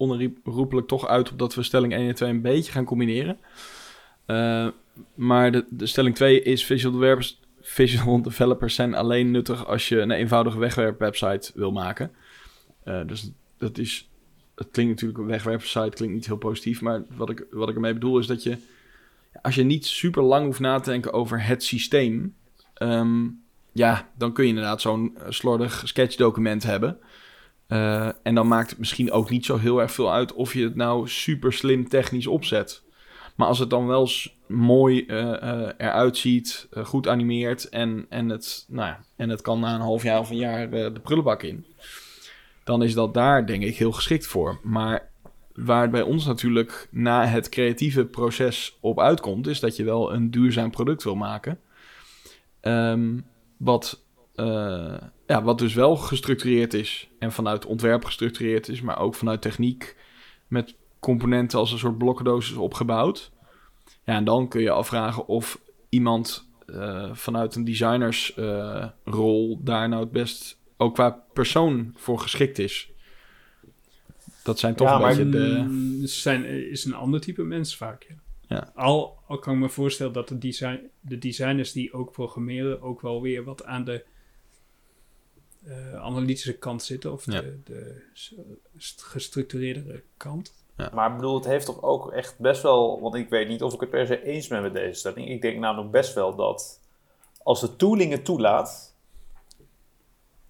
[0.00, 3.38] onherroepelijk toch uit op dat we stelling 1 en 2 een beetje gaan combineren.
[4.26, 4.68] Eh,
[5.14, 8.22] maar de, stelling 2 is visual developers, visual
[8.66, 12.10] zijn alleen nuttig als je een eenvoudige wegwerpwebsite wil maken.
[12.84, 14.10] Eh, dus dat is,
[14.54, 17.92] het klinkt natuurlijk, een wegwerpsite klinkt niet heel positief, maar wat ik, wat ik ermee
[17.92, 18.56] bedoel is dat je,
[19.42, 22.34] als je niet super lang hoeft na te denken over het systeem,
[22.74, 23.28] ehm,
[23.72, 26.98] ja, dan kun je inderdaad zo'n slordig sketchdocument hebben.
[27.70, 30.64] Eh, en dan maakt het misschien ook niet zo heel erg veel uit of je
[30.64, 32.82] het nou super slim technisch opzet.
[33.36, 34.08] Maar als het dan wel
[34.46, 39.60] mooi eh, eh, eruit ziet, goed animeert en, en, het, nou ja, en het kan
[39.60, 41.66] na een half jaar of een jaar de prullenbak in,
[42.64, 44.60] dan is dat daar denk ik heel geschikt voor.
[44.62, 45.10] Maar
[45.54, 50.12] waar het bij ons natuurlijk na het creatieve proces op uitkomt, is dat je wel
[50.12, 51.60] een duurzaam product wil maken.
[52.60, 53.18] Ehm,
[53.56, 54.02] wat,
[54.34, 54.94] eh,
[55.26, 59.96] ja, wat dus wel gestructureerd is en vanuit ontwerp gestructureerd is, maar ook vanuit techniek
[60.48, 63.30] met componenten als een soort blokkendoos is opgebouwd.
[64.04, 70.12] Ja, en dan kun je afvragen of iemand eh, vanuit een designersrol daar nou het
[70.12, 72.90] best ook qua persoon voor geschikt is.
[74.42, 75.64] Dat zijn toch Ja, een maar- beetje de...
[75.68, 78.06] Mm, zijn, is een ander type mens vaak.
[78.08, 78.14] Ja.
[78.48, 78.70] Ja.
[78.74, 83.00] Al, al kan ik me voorstellen dat de, design, de designers die ook programmeren ook
[83.00, 84.04] wel weer wat aan de
[85.94, 87.12] analytische kant zitten.
[87.12, 87.40] Of Ja.
[87.40, 88.02] de, de
[88.96, 90.52] gestructureerdere kant.
[90.92, 93.00] Maar ik bedoel, het heeft toch ook echt best wel...
[93.00, 95.28] Want ik weet niet of ik het per se eens ben met deze stelling.
[95.28, 96.80] Ik denk namelijk best wel dat
[97.42, 98.94] als de tooling het toelaat...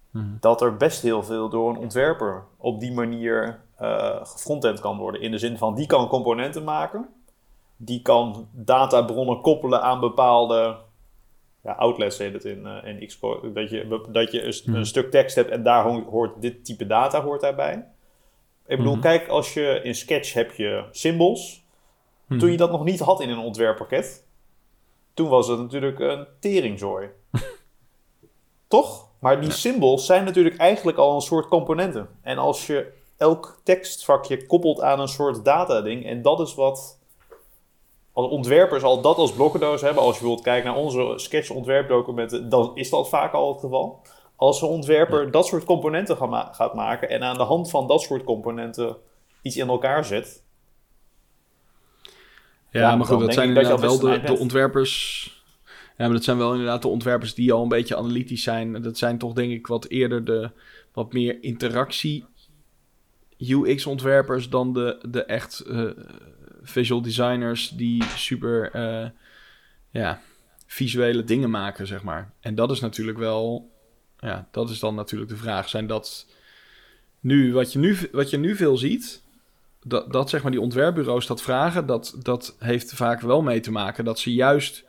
[0.09, 0.25] Mhm.
[0.39, 5.21] dat er best heel veel door een ontwerper op die manier eh gefrontend kan worden.
[5.21, 7.09] In de zin van, die kan componenten maken.
[7.77, 10.77] Die kan databronnen koppelen aan bepaalde
[11.63, 13.51] ja, outlets, heet het in, eh in Xcode.
[13.53, 14.75] Dat je, dat je een, Mhm.
[14.75, 17.85] een stuk tekst hebt en daar ho- hoort dit type data hoort daarbij.
[18.67, 19.01] Ik bedoel, Mhm.
[19.01, 21.63] kijk, als je in Sketch heb je symbols.
[22.25, 22.39] Mhm.
[22.39, 24.25] Toen je dat nog niet had in een ontwerppakket,
[25.13, 27.09] toen was het natuurlijk een teringzooi.
[28.67, 29.09] Toch?
[29.19, 29.55] Maar die Ja.
[29.55, 32.09] symbols zijn natuurlijk eigenlijk al een soort componenten.
[32.21, 36.99] En als je elk tekstvakje koppelt aan een soort datading, en dat is wat
[38.13, 42.71] als ontwerpers al dat als blokkendoos hebben, als je wilt kijken naar onze sketch-ontwerpdocumenten, dan
[42.75, 44.01] is dat vaak al het geval.
[44.35, 47.87] Als een ontwerper dat soort componenten gaat, ma- gaat maken en aan de hand van
[47.87, 48.97] dat soort componenten
[49.41, 50.43] iets in elkaar zet,
[52.69, 55.25] Ja, maar goed, dat zijn dat inderdaad wel de, ontwerpers.
[55.97, 58.81] Ja, maar dat zijn wel inderdaad de ontwerpers die al een beetje analytisch zijn.
[58.81, 60.51] Dat zijn toch denk ik wat eerder de
[60.93, 62.25] wat meer interactie
[63.37, 65.89] UX-ontwerpers dan de, de echt eh,
[66.61, 69.09] visual designers die super eh,
[69.89, 70.21] ja,
[70.65, 72.31] visuele dingen maken, zeg maar.
[72.39, 73.71] En dat is natuurlijk wel,
[74.19, 75.69] ja, dat is dan natuurlijk de vraag.
[75.69, 76.27] Zijn dat
[77.19, 79.23] nu, wat je nu, wat je nu veel ziet,
[79.83, 83.71] dat, dat zeg maar die ontwerpbureaus dat vragen, dat, dat heeft vaak wel mee te
[83.71, 84.83] maken dat ze juist,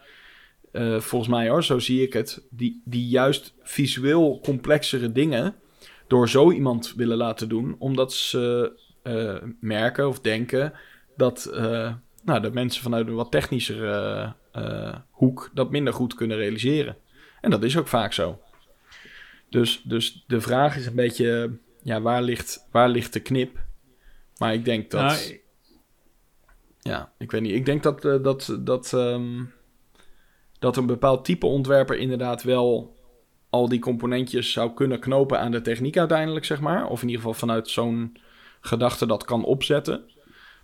[0.73, 5.55] eh, volgens mij hoor, zo zie ik het, die, die juist visueel complexere dingen
[6.07, 10.73] door zo iemand willen laten doen, omdat ze eh, merken of denken
[11.23, 16.37] dat eh, nou, de mensen vanuit een wat technischere eh, hoek dat minder goed kunnen
[16.37, 16.97] realiseren.
[17.41, 18.41] En dat is ook vaak zo.
[19.49, 23.59] Dus, dus de vraag is een beetje, ja, waar ligt, waar ligt de knip?
[24.39, 25.01] Maar ik denk dat...
[25.01, 25.41] Nou,
[26.81, 27.55] Ja, ik weet niet.
[27.55, 29.45] Ik denk dat, eh, dat, dat, ehm,
[30.59, 32.97] dat een bepaald type ontwerper inderdaad wel
[33.51, 36.89] al die componentjes zou kunnen knopen aan de techniek uiteindelijk, zeg maar.
[36.89, 38.17] Of in ieder geval vanuit zo'n
[38.61, 40.12] gedachte dat kan opzetten.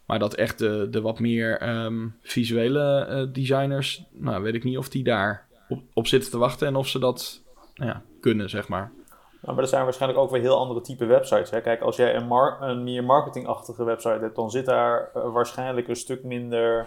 [0.08, 4.78] Maar dat echt de, de wat meer ehm, visuele eh, designers, nou weet ik niet
[4.78, 7.42] of die daar op, op zitten te wachten en of ze dat
[7.74, 8.92] nou ja, kunnen, zeg maar.
[9.40, 11.50] Nou, maar dat zijn waarschijnlijk ook weer heel andere type websites.
[11.50, 11.60] Hè?
[11.60, 15.88] Kijk, als jij een, mar- een meer marketingachtige website hebt, dan zit daar eh, waarschijnlijk
[15.88, 16.86] een stuk minder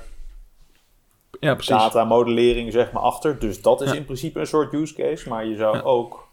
[1.40, 1.76] Ja, precies.
[1.76, 3.40] datamodellering zeg maar achter.
[3.40, 3.96] Dus dat is Ja.
[3.98, 5.30] in principe een soort use case.
[5.30, 5.84] Maar je zou Ja.
[5.84, 6.28] ook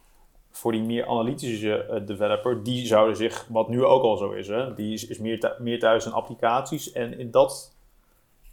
[0.58, 4.48] voor die meer analytische eh, developer, die zouden zich, wat nu ook al zo is,
[4.48, 6.92] hè, die is, is meer, meer thuis in applicaties.
[6.92, 7.76] En in dat,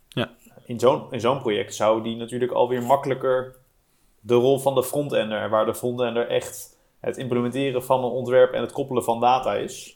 [0.09, 0.29] Ja.
[0.65, 3.55] in zo'n in zo'n project zou die natuurlijk alweer makkelijker
[4.19, 8.61] de rol van de frontender, waar de frontender echt het implementeren van een ontwerp en
[8.61, 9.94] het koppelen van data is.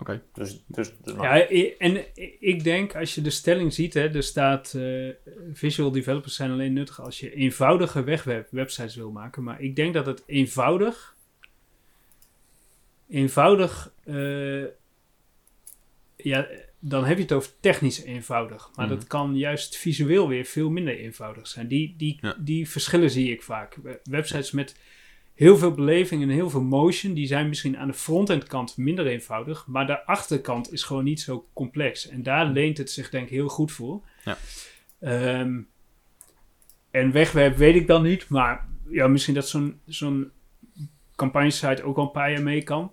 [0.00, 0.22] Oké.
[0.32, 2.04] Dus, dus, dus Ja, en
[2.40, 5.08] ik denk als je de stelling ziet, hè, er staat eh,
[5.52, 9.42] visual developers zijn alleen nuttig als je eenvoudige wegweb websites wil maken.
[9.42, 11.16] Maar ik denk dat het eenvoudig,
[13.08, 14.64] eenvoudig, eh,
[16.16, 16.46] ja,
[16.78, 18.70] dan heb je het over technisch eenvoudig.
[18.74, 18.94] Maar Mhm.
[18.94, 21.68] dat kan juist visueel weer veel minder eenvoudig zijn.
[21.68, 22.36] Die, die, Ja.
[22.38, 23.74] die verschillen zie ik vaak.
[23.82, 24.76] We- Websites met
[25.40, 27.14] heel veel beleving en heel veel motion.
[27.14, 29.66] Die zijn misschien aan de frontend kant minder eenvoudig.
[29.66, 32.08] Maar de achterkant is gewoon niet zo complex.
[32.08, 34.02] En daar leent het zich denk ik heel goed voor.
[34.24, 34.36] Ja.
[35.00, 35.60] Ehm,
[36.90, 38.28] en wegwerp weet ik dan niet.
[38.28, 40.30] Maar ja, misschien dat zo'n zo'n
[41.16, 42.92] campagnesite ook al een paar jaar mee kan.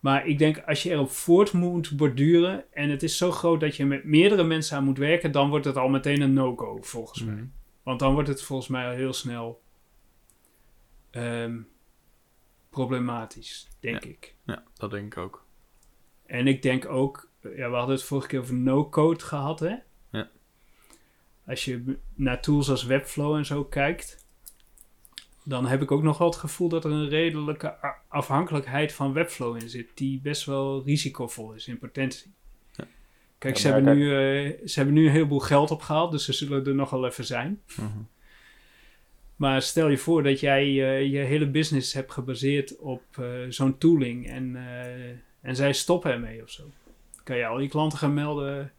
[0.00, 3.76] Maar ik denk als je erop voort moet borduren en het is zo groot dat
[3.76, 7.24] je met meerdere mensen aan moet werken, dan wordt het al meteen een no-go volgens
[7.24, 7.34] mij.
[7.34, 7.44] Mhm.
[7.82, 9.66] Want dan wordt het volgens mij al heel snel
[11.10, 11.60] ehm,
[12.70, 14.34] problematisch, denk ik.
[14.44, 15.46] Ja, dat denk ik ook.
[16.26, 19.74] En ik denk ook, ja, we hadden het vorige keer over no-code gehad, hè?
[20.10, 20.28] Ja.
[21.46, 24.26] Als je naar tools als Webflow en zo kijkt,
[25.44, 29.56] dan heb ik ook nog wel het gevoel dat er een redelijke afhankelijkheid van Webflow
[29.56, 32.32] in zit, die best wel risicovol is in potentie.
[32.72, 32.84] Ja.
[33.38, 36.24] Kijk, Ja, ze, hebben kijk- nu, eh, ze hebben nu een heleboel geld opgehaald, dus
[36.24, 37.62] ze zullen er nog wel even zijn.
[37.76, 37.86] Mhm.
[39.38, 43.78] Maar stel je voor dat jij eh, je hele business hebt gebaseerd op eh, zo'n
[43.78, 46.62] tooling en, eh, en zij stoppen ermee of zo.
[47.24, 48.72] Kan je al je klanten gaan melden?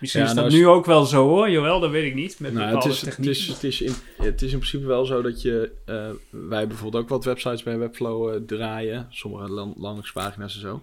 [0.00, 2.14] Misschien Ja, is nou dat is- nu ook wel zo hoor, Joël, dat weet ik
[2.14, 2.40] niet.
[2.40, 5.22] Met Nou, het, is, het, is, het, is in, het is in principe wel zo
[5.22, 5.72] dat je...
[6.30, 9.06] wij bijvoorbeeld ook wat websites bij Webflow draaien.
[9.10, 10.82] Sommige land, landingspagina's en zo.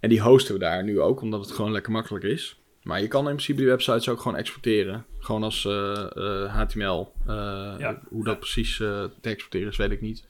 [0.00, 2.56] En die hosten we daar nu ook, omdat het gewoon lekker makkelijk is.
[2.86, 5.04] Maar je kan in principe die websites ook gewoon exporteren.
[5.18, 7.12] Gewoon als eh, eh, HTML.
[7.26, 8.00] Eh, Ja.
[8.08, 10.24] Hoe dat precies eh, te exporteren is, weet ik niet.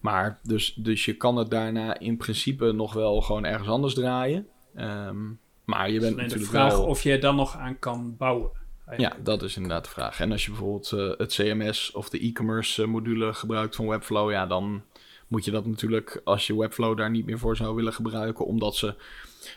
[0.00, 4.46] Maar dus, dus je kan het daarna in principe nog wel gewoon ergens anders draaien.
[4.74, 5.16] Ehm,
[5.64, 6.84] maar je bent de natuurlijk vraag wel...
[6.86, 8.50] of je er dan nog aan kan bouwen.
[8.96, 10.20] Ja, dat is inderdaad de vraag.
[10.20, 14.30] En als je bijvoorbeeld eh, het CMS of de e-commerce eh, module gebruikt van Webflow,
[14.30, 14.82] ja, dan
[15.26, 18.76] moet je dat natuurlijk, als je Webflow daar niet meer voor zou willen gebruiken, omdat
[18.76, 18.94] ze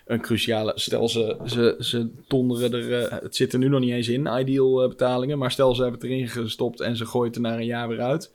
[0.06, 3.92] een cruciale, stel ze, ze, ze donderen er, eh, het zit er nu nog niet
[3.92, 7.28] eens in, ideal eh, betalingen, maar stel ze hebben het erin gestopt en ze gooien
[7.28, 8.32] het er na een jaar weer uit,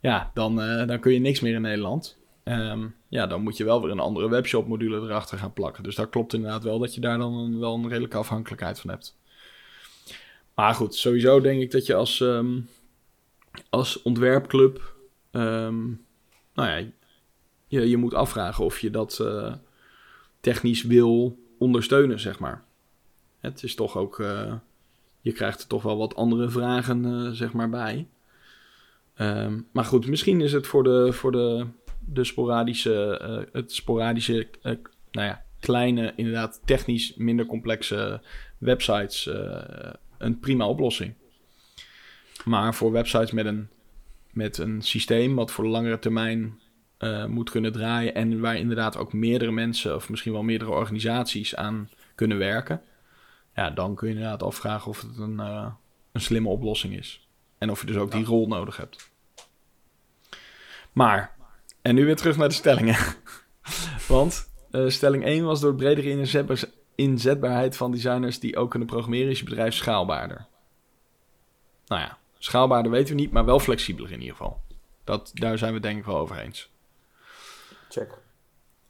[0.00, 2.16] ja, dan, eh, dan kun je niks meer in Nederland.
[2.44, 5.82] Ehm, ja, dan moet je wel weer een andere webshop module erachter gaan plakken.
[5.82, 9.16] Dus dat klopt inderdaad wel dat je daar dan wel een redelijke afhankelijkheid van hebt.
[10.54, 12.60] Maar goed, sowieso denk ik dat je als, ehm,
[13.70, 14.96] als ontwerpclub.
[15.30, 15.86] ehm,
[16.54, 16.84] nou ja,
[17.66, 19.18] je, je moet afvragen of je dat
[20.48, 22.64] technisch wil ondersteunen, zeg maar.
[23.40, 24.20] Het is toch ook.
[24.20, 24.54] eh,
[25.20, 28.06] je krijgt er toch wel wat andere vragen, eh, zeg maar, bij.
[29.14, 31.66] Ehm, maar goed, misschien is het voor de, voor de,
[31.98, 33.18] de sporadische.
[33.18, 34.48] eh, het sporadische.
[34.62, 38.20] nou ja, kleine, inderdaad, technisch minder complexe
[38.58, 39.30] websites.
[40.18, 41.14] een prima oplossing.
[42.44, 43.68] Maar voor websites met een,
[44.32, 46.58] met een systeem wat voor de langere termijn
[46.98, 51.56] eh, moet kunnen draaien en waar inderdaad ook meerdere mensen of misschien wel meerdere organisaties
[51.56, 52.82] aan kunnen werken,
[53.54, 55.66] ja, dan kun je inderdaad afvragen of het een, eh,
[56.12, 57.28] een slimme oplossing is.
[57.58, 59.10] En of je dus ook die rol nodig hebt.
[60.92, 61.36] Maar,
[61.82, 62.96] en nu weer terug naar de stellingen.
[64.08, 69.30] Want eh, stelling 1 was door bredere inzetbaar, inzetbaarheid van designers die ook kunnen programmeren,
[69.30, 70.46] is je bedrijf schaalbaarder.
[71.86, 74.60] Nou ja, schaalbaarder weten we niet, maar wel flexibeler in ieder geval.
[75.04, 76.70] Dat, daar zijn we denk ik wel over eens.
[77.88, 78.18] Check.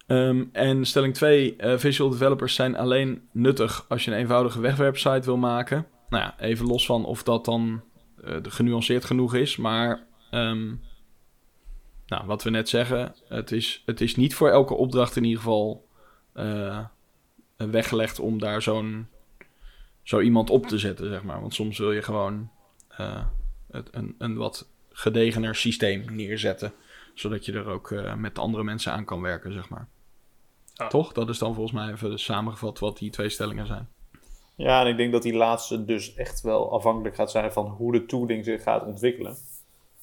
[0.07, 5.37] Ehm, en stelling 2, visual developers zijn alleen nuttig als je een eenvoudige wegwerpsite wil
[5.37, 5.87] maken.
[6.09, 7.83] Nou ja, even los van of dat dan
[8.25, 10.67] eh, genuanceerd genoeg is, maar ehm,
[12.07, 15.39] nou, wat we net zeggen, het is, het is niet voor elke opdracht in ieder
[15.39, 15.89] geval
[16.33, 16.85] eh,
[17.57, 19.09] weggelegd om daar zo'n
[20.03, 21.41] zo iemand op te zetten, zeg maar.
[21.41, 22.51] Want soms wil je gewoon
[22.89, 23.25] eh,
[23.71, 26.73] een, een wat gedegener systeem neerzetten,
[27.21, 29.89] zodat je er ook eh, met andere mensen aan kan werken, zeg maar.
[30.89, 31.13] Toch?
[31.13, 33.89] Dat is dan volgens mij even samengevat wat die twee stellingen zijn.
[34.55, 37.93] Ja, en ik denk dat die laatste dus echt wel afhankelijk gaat zijn van hoe
[37.93, 39.37] de tooling zich gaat ontwikkelen.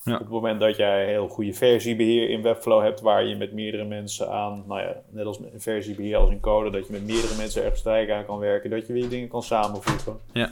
[0.04, 0.13] Ja.
[0.13, 3.84] Op het moment dat jij heel goede versiebeheer in Webflow hebt, waar je met meerdere
[3.84, 7.36] mensen aan, nou ja, net als een versiebeheer als in code, dat je met meerdere
[7.36, 10.19] mensen ergens tegelijk aan kan werken, dat je weer dingen kan samenvoegen.
[10.32, 10.51] Ja.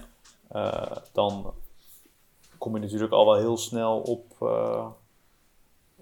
[0.49, 1.53] Eh, dan
[2.57, 4.87] kom je natuurlijk al wel heel snel op, eh,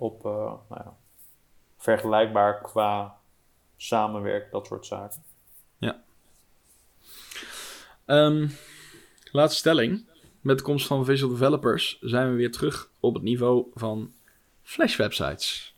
[0.01, 0.97] op eh, nou ja,
[1.77, 3.17] vergelijkbaar qua
[3.77, 5.23] samenwerken, dat soort zaken.
[8.11, 8.47] Ehm,
[9.31, 10.05] laatste stelling.
[10.41, 14.13] Met de komst van visual developers zijn we weer terug op het niveau van
[14.63, 15.75] Flash websites.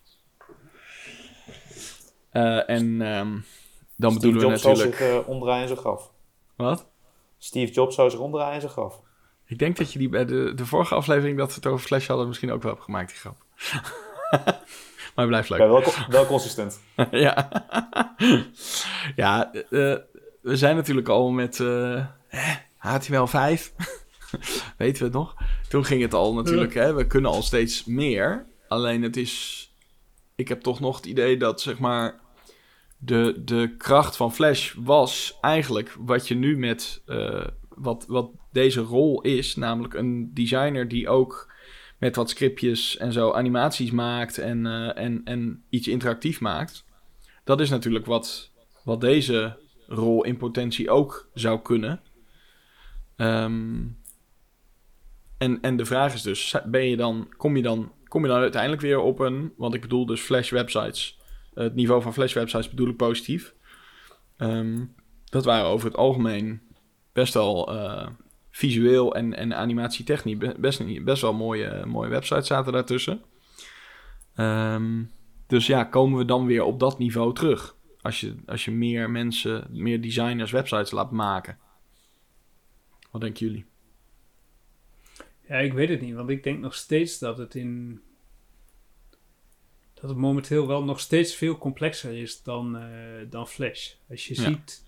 [2.30, 3.38] Eh, en ehm,
[3.96, 4.96] dan Steve bedoelen we Jobs zal natuurlijk...
[4.96, 6.12] zich eh, omdraaien zijn graf.
[6.56, 6.86] Wat?
[7.38, 9.00] Steve Jobs zou zich omdraaien zijn graf.
[9.46, 12.06] Ik denk dat je die bij de, de vorige aflevering dat we het over Flash
[12.06, 13.36] hadden misschien ook wel hebt gemaakt, die grap.
[15.14, 15.58] maar het blijft leuk.
[15.58, 16.80] Ja, wel, co- wel consistent.
[17.10, 17.48] ja.
[19.16, 19.96] ja, eh,
[20.40, 23.60] we zijn natuurlijk al met eh, hè, HTML5.
[24.78, 25.34] Weten we het nog?
[25.68, 28.46] Toen ging het al natuurlijk, hè, we kunnen al steeds meer.
[28.68, 29.62] alleen het is...
[30.36, 32.22] Ik heb toch nog het idee dat, zeg maar...
[32.96, 37.02] De, de kracht van Flash was eigenlijk wat je nu met...
[37.06, 41.52] eh, wat, wat deze rol is, namelijk een designer die ook
[42.04, 46.84] met wat scriptjes en zo animaties maakt en, eh, en, en iets interactief maakt.
[47.44, 48.50] Dat is natuurlijk wat,
[48.82, 52.00] wat deze rol in potentie ook zou kunnen.
[53.16, 53.82] Ehm,
[55.38, 58.40] en, en de vraag is dus, ben je dan, kom, je dan, kom je dan
[58.40, 59.52] uiteindelijk weer op een...
[59.56, 61.18] Want ik bedoel dus Flash websites.
[61.54, 63.54] Het niveau van Flash websites bedoel ik positief.
[64.36, 64.84] Ehm,
[65.24, 66.60] dat waren over het algemeen
[67.12, 68.06] best wel eh,
[68.54, 73.22] visueel en, en animatietechnisch be- best, best wel mooie, mooie websites zaten daartussen.
[74.34, 75.02] Ehm,
[75.46, 77.76] dus ja, komen we dan weer op dat niveau terug?
[78.02, 81.58] Als je, als je meer mensen, meer designers websites laat maken.
[83.10, 83.64] Wat denken jullie?
[85.48, 88.00] Ja, ik weet het niet, want ik denk nog steeds dat het in.
[89.94, 93.92] dat het momenteel wel nog steeds veel complexer is dan, eh, dan Flash.
[94.10, 94.42] Als je Ja.
[94.42, 94.84] ziet.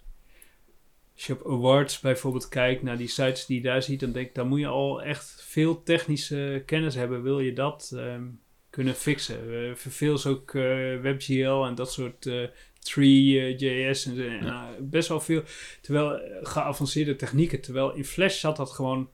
[1.16, 4.26] Als je op awards bijvoorbeeld kijkt naar die sites die je daar ziet, dan denk
[4.28, 7.22] ik, dan moet je al echt veel technische kennis hebben.
[7.22, 8.24] Wil je dat ehm,
[8.70, 9.50] kunnen fixen?
[9.50, 10.62] Uh, veel ook eh,
[11.00, 12.44] WebGL en dat soort eh
[12.78, 14.68] Tree.js en, en Ja.
[14.68, 15.42] eh, best wel veel.
[15.80, 17.60] Terwijl eh, geavanceerde technieken.
[17.60, 19.10] Terwijl in Flash zat dat gewoon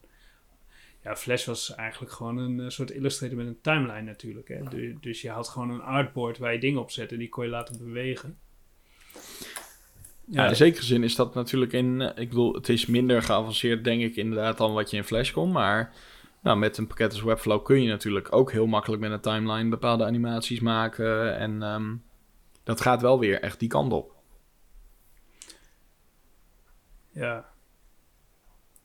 [1.03, 4.49] ja, Flash was eigenlijk gewoon een eh, soort Illustrator met een timeline natuurlijk.
[4.49, 4.63] Hè?
[4.69, 7.17] Du- dus je had gewoon een artboard waar je dingen op zette.
[7.17, 8.39] Die kon je laten bewegen.
[10.33, 12.01] Ja, in zekere zin is dat natuurlijk in...
[12.01, 15.31] eh, Ik bedoel, het is minder geavanceerd denk ik inderdaad dan wat je in Flash
[15.31, 15.53] kon.
[15.53, 15.93] Maar
[16.43, 19.69] nou, met een pakket als Webflow kun je natuurlijk ook heel makkelijk met een timeline
[19.69, 21.37] bepaalde animaties maken.
[21.39, 21.95] En ehm,
[22.65, 24.13] dat gaat wel weer echt die kant op.
[27.13, 27.51] ja.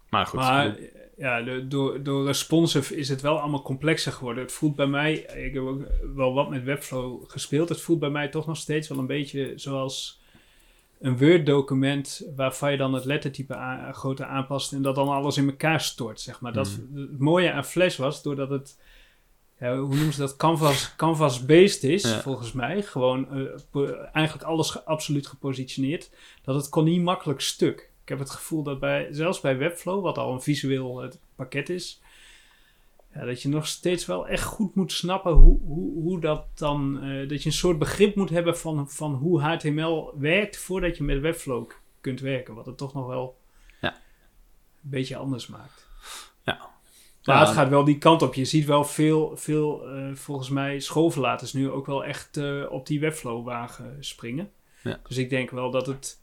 [0.10, 0.86] Maar goed, maar eh,
[1.17, 4.43] ja, door, door responsive is het wel allemaal complexer geworden.
[4.43, 5.81] Het voelt bij mij, ik heb ook
[6.15, 7.69] wel wat met Webflow gespeeld.
[7.69, 10.21] Het voelt bij mij toch nog steeds wel een beetje zoals
[10.99, 15.47] een Word-document waarvan je dan het lettertype aan, grootte aanpast en dat dan alles in
[15.49, 16.53] elkaar stort, zeg maar.
[16.53, 18.79] Dat, Het mooie aan Flash was, doordat het,
[19.60, 22.21] ja, hoe noemen ze dat, canvas, canvas-based is, Ja.
[22.21, 22.81] volgens mij.
[22.81, 23.27] Gewoon
[23.73, 23.81] eh,
[24.13, 26.10] eigenlijk alles ge- absoluut gepositioneerd.
[26.43, 27.89] Dat het kon niet makkelijk stuk.
[28.03, 31.69] Ik heb het gevoel dat bij, zelfs bij Webflow, wat al een visueel eh, pakket
[31.69, 32.01] is,
[33.17, 37.01] ja, dat je nog steeds wel echt goed moet snappen hoe, hoe, hoe dat dan.
[37.03, 41.03] eh, dat je een soort begrip moet hebben van, van hoe HTML werkt voordat je
[41.03, 41.69] met Webflow
[42.01, 42.53] kunt werken.
[42.56, 43.38] Wat het toch nog wel
[43.82, 43.93] Ja.
[43.93, 45.88] een beetje anders maakt.
[46.43, 46.69] Ja.
[47.23, 48.34] Maar het gaat wel die kant op.
[48.34, 52.86] Je ziet wel veel, veel eh, volgens mij, schoolverlaters nu ook wel echt eh, op
[52.88, 54.51] die Webflow-wagen springen.
[54.84, 54.99] Ja.
[55.08, 56.21] Dus ik denk wel dat het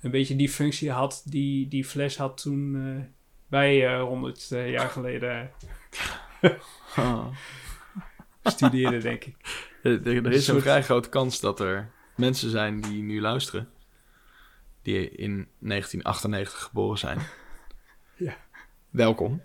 [0.00, 2.74] een beetje die functie had die, die Flash had toen
[3.50, 5.50] wij eh 100 eh, jaar geleden
[6.96, 7.26] ah.
[8.42, 9.36] studeerden, denk ik.
[9.82, 13.68] Er, er- er is een vrij grote kans dat er mensen zijn die nu luisteren.
[14.82, 17.18] Die in 1998 geboren zijn.
[18.16, 18.36] Ja.
[18.90, 19.42] Welkom.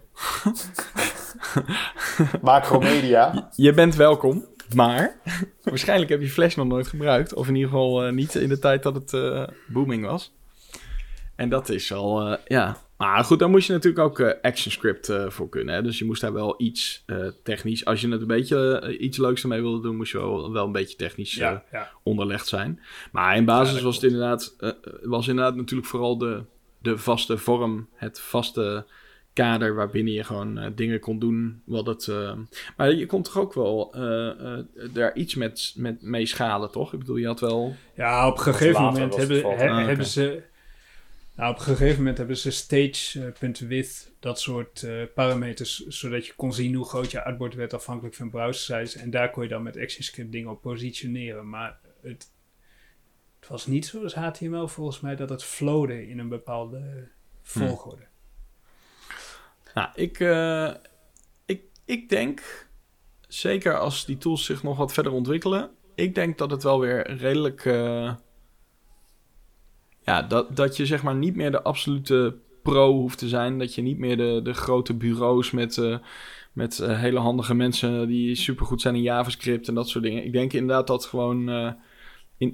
[2.41, 3.49] Macromedia.
[3.55, 5.19] Je bent welkom, maar
[5.63, 7.33] waarschijnlijk heb je Flash nog nooit gebruikt.
[7.33, 10.33] Of in ieder geval eh, niet in de tijd dat het eh, booming was.
[11.35, 12.77] En dat is al, eh, ja.
[12.97, 15.75] Maar goed, daar moest je natuurlijk ook eh, ActionScript eh, voor kunnen.
[15.75, 15.81] Hè?
[15.81, 17.85] Dus je moest daar wel iets eh, technisch...
[17.85, 19.95] Als je het een beetje iets leuks ermee wilde doen...
[19.95, 21.63] moest je wel, wel een beetje technisch ja.
[22.03, 22.79] onderlegd zijn.
[23.11, 24.55] Maar in basis Ja, was het inderdaad,
[25.03, 26.43] was inderdaad natuurlijk vooral de,
[26.81, 28.85] de vaste vorm, het vaste
[29.33, 31.61] kader waarbinnen je gewoon dingen kon doen.
[31.65, 32.11] Wat het,
[32.77, 33.95] maar je kon toch ook wel
[34.93, 36.93] daar iets met, met mee schalen, toch?
[36.93, 37.75] Ik bedoel, je had wel...
[37.95, 39.55] Ja, op een gegeven moment hebben, valt.
[39.55, 40.43] he- Ah, hebben ze...
[41.35, 46.53] Nou, op een gegeven moment hebben ze stage.width, dat soort eh, parameters, zodat je kon
[46.53, 48.99] zien hoe groot je artboard werd afhankelijk van browser size.
[48.99, 51.49] En daar kon je dan met ActionScript dingen op positioneren.
[51.49, 52.31] Maar het,
[53.39, 57.07] het was niet zoals HTML volgens mij dat het flowde in een bepaalde
[57.41, 58.07] volgorde.
[59.73, 60.73] Nou, ik, eh,
[61.45, 62.67] ik, ik denk,
[63.27, 67.11] zeker als die tools zich nog wat verder ontwikkelen, ik denk dat het wel weer
[67.11, 67.65] redelijk.
[67.65, 68.15] eh,
[70.05, 72.35] ja, dat, dat je zeg maar niet meer de absolute
[72.65, 73.59] pro hoeft te zijn.
[73.59, 75.97] Dat je niet meer de, de grote bureaus met, eh,
[76.53, 80.25] met eh, hele handige mensen die supergoed zijn in JavaScript en dat soort dingen.
[80.25, 81.49] Ik denk inderdaad dat gewoon.
[81.49, 81.71] eh,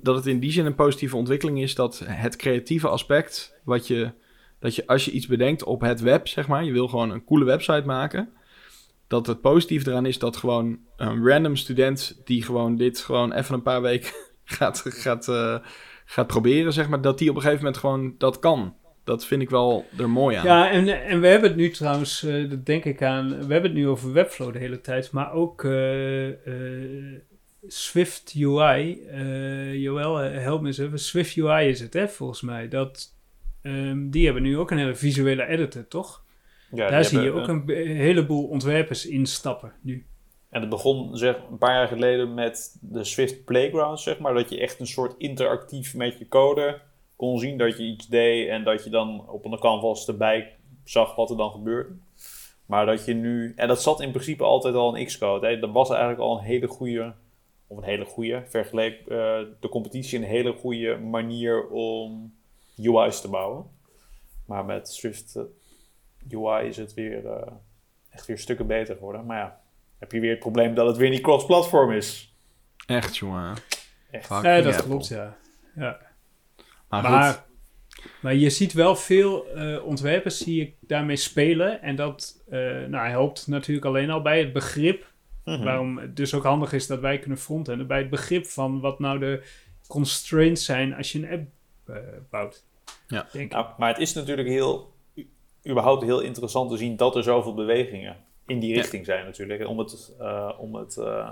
[0.02, 4.12] dat het in die zin een positieve ontwikkeling is dat het creatieve aspect, wat je
[4.60, 7.24] dat je als je iets bedenkt op het web, zeg maar, je wil gewoon een
[7.24, 8.30] coole website maken.
[9.08, 13.56] Dat het positief eraan is dat gewoon een random student die gewoon dit gewoon even
[13.56, 14.12] een paar weken
[14.44, 15.26] gaat, gaat,
[16.12, 18.76] gaat proberen, zeg maar, dat die op een gegeven moment gewoon dat kan.
[19.04, 20.46] Dat vind ik wel er mooi aan.
[20.46, 23.72] Ja, en, en we hebben het nu trouwens, eh, dat denk ik aan, we hebben
[23.72, 27.22] het nu over Webflow de hele tijd, maar ook eh, eh,
[27.68, 29.02] Swift UI.
[29.08, 31.00] eh Joël, eh, help me eens even.
[31.00, 32.68] Swift UI is het, hè, volgens mij.
[32.68, 33.14] Dat,
[33.62, 36.24] ehm, die hebben nu ook een hele visuele editor, toch?
[36.74, 37.64] Ja, Daar zie je ook een
[37.98, 40.06] heleboel ontwerpers instappen nu.
[40.52, 44.34] En het begon zeg, een paar jaar geleden met de Swift Playground, zeg maar.
[44.34, 46.82] Dat je echt een soort interactief met je code
[47.16, 48.48] kon zien dat je iets deed.
[48.48, 51.94] En dat je dan op een canvas erbij zag wat er dan gebeurde.
[52.66, 53.54] Maar dat je nu...
[53.56, 55.48] En dat zat in principe altijd al in Xcode.
[55.48, 55.60] Hè.
[55.60, 57.14] Dat was eigenlijk al een hele goede...
[57.68, 59.08] Of een hele goede, vergeleek eh,
[59.60, 62.34] de competitie een hele goede manier om
[62.78, 63.66] UI's te bouwen.
[64.46, 65.44] Maar met Swift eh,
[66.30, 67.52] UI is het weer eh,
[68.10, 69.26] echt weer stukken beter geworden.
[69.26, 69.61] Maar ja,
[70.02, 72.34] heb je weer het probleem dat het weer niet cross-platform is.
[72.86, 73.56] Echt, jongen.
[74.12, 74.26] Echt.
[74.26, 74.84] Fuck dat Apple.
[74.84, 75.38] klopt, ja.
[75.76, 76.00] ja.
[76.90, 77.10] Maar, goed.
[77.10, 77.46] Maar,
[78.22, 81.82] maar je ziet wel veel eh, ontwerpers zie ik daarmee spelen.
[81.82, 85.10] En dat eh, nou, helpt natuurlijk alleen al bij het begrip.
[85.46, 85.64] Mhm.
[85.64, 87.88] Waarom het dus ook handig is dat wij kunnen frontenden.
[87.88, 89.44] Bij het begrip van wat nou de
[89.88, 91.48] constraints zijn als je een app
[91.86, 91.96] eh,
[92.30, 92.66] bouwt.
[93.08, 93.28] Ja.
[93.32, 93.52] Denk ik.
[93.52, 94.94] Nou, maar het is natuurlijk heel,
[95.70, 99.68] überhaupt heel interessant te zien dat er zoveel bewegingen in die richting zijn natuurlijk.
[99.68, 101.30] Om het, eh, om het eh,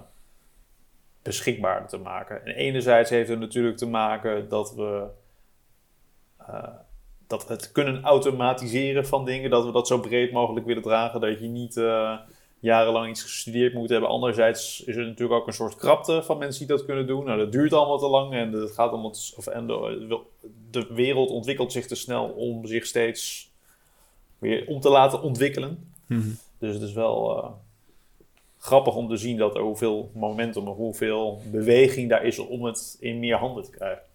[1.21, 2.45] beschikbaar te maken.
[2.45, 5.07] En enerzijds heeft het natuurlijk te maken dat we
[6.37, 6.63] eh,
[7.27, 11.39] dat het kunnen automatiseren van dingen, dat we dat zo breed mogelijk willen dragen, dat
[11.39, 11.75] je niet
[12.59, 14.09] jarenlang iets gestudeerd moet hebben.
[14.09, 17.25] Anderzijds is er natuurlijk ook een soort krapte van mensen die dat kunnen doen.
[17.25, 20.19] Nou, dat duurt allemaal te lang en het gaat allemaal te- of, en de,
[20.71, 23.51] de wereld ontwikkelt zich te snel om zich steeds
[24.39, 25.93] weer om te laten ontwikkelen.
[26.05, 26.29] Mhm.
[26.59, 27.51] Dus het is wel eh,
[28.57, 32.97] grappig om te zien dat er hoeveel momentum of hoeveel beweging daar is om het
[32.99, 34.07] in meer handen te krijgen.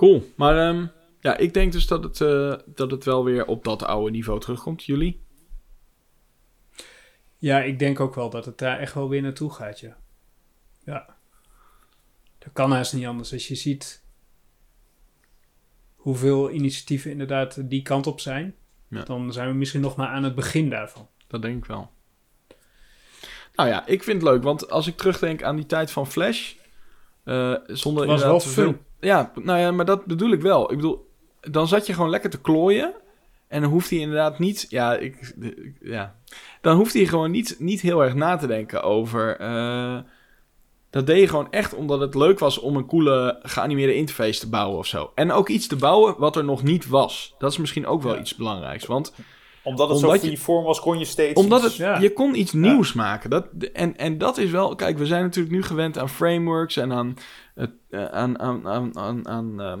[0.00, 0.22] Cool.
[0.36, 0.86] Maar ehm,
[1.20, 4.40] ja, ik denk dus dat het, eh, dat het wel weer op dat oude niveau
[4.40, 4.84] terugkomt.
[4.84, 5.20] Jullie?
[7.38, 9.96] Ja, ik denk ook wel dat het daar echt wel weer naartoe gaat, ja.
[10.84, 11.16] Ja.
[12.38, 13.32] Dat kan haast niet anders.
[13.32, 14.02] Als je ziet
[15.96, 18.54] hoeveel initiatieven inderdaad die kant op zijn,
[18.90, 19.02] Ja.
[19.02, 21.08] dan zijn we misschien nog maar aan het begin daarvan.
[21.26, 21.90] Dat denk ik wel.
[23.54, 26.52] Nou ja, ik vind het leuk, want als ik terugdenk aan die tijd van Flash,
[27.24, 28.78] eh, zonder Het was wel veel- fun.
[29.00, 30.70] Ja, nou ja, maar dat bedoel ik wel.
[30.70, 31.10] Ik bedoel,
[31.40, 32.94] dan zat je gewoon lekker te klooien
[33.48, 35.34] en dan hoeft hij inderdaad niet, ja, ik,
[35.80, 36.16] ja,
[36.60, 39.36] dan hoeft hij gewoon niet, niet heel erg na te denken over.
[39.36, 39.98] eh,
[40.90, 44.48] dat deed je gewoon echt omdat het leuk was om een coole geanimeerde interface te
[44.48, 45.10] bouwen of zo.
[45.14, 47.34] En ook iets te bouwen wat er nog niet was.
[47.38, 48.20] Dat is misschien ook wel Ja.
[48.20, 48.86] iets belangrijks.
[48.86, 49.14] Want
[49.62, 51.98] Omdat het Omdat zo freeform was, kon je steeds omdat iets- het, ja.
[51.98, 53.30] je kon iets nieuws maken.
[53.30, 54.74] Dat, en, en dat is wel...
[54.74, 57.16] Kijk, we zijn natuurlijk nu gewend aan frameworks en aan...
[57.54, 59.80] het, eh, aan, aan, aan, aan, aan ehm,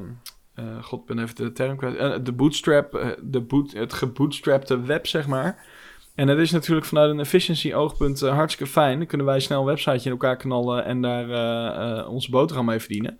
[0.54, 1.96] eh, God, ben even de term kwijt.
[1.96, 5.66] Eh, de bootstrap, de boot, het gebootstrapte web, zeg maar.
[6.14, 8.98] En dat is natuurlijk vanuit een efficiency oogpunt eh, hartstikke fijn.
[8.98, 12.64] Dan kunnen wij snel een websiteje in elkaar knallen en daar eh, eh, onze boterham
[12.64, 13.18] mee verdienen.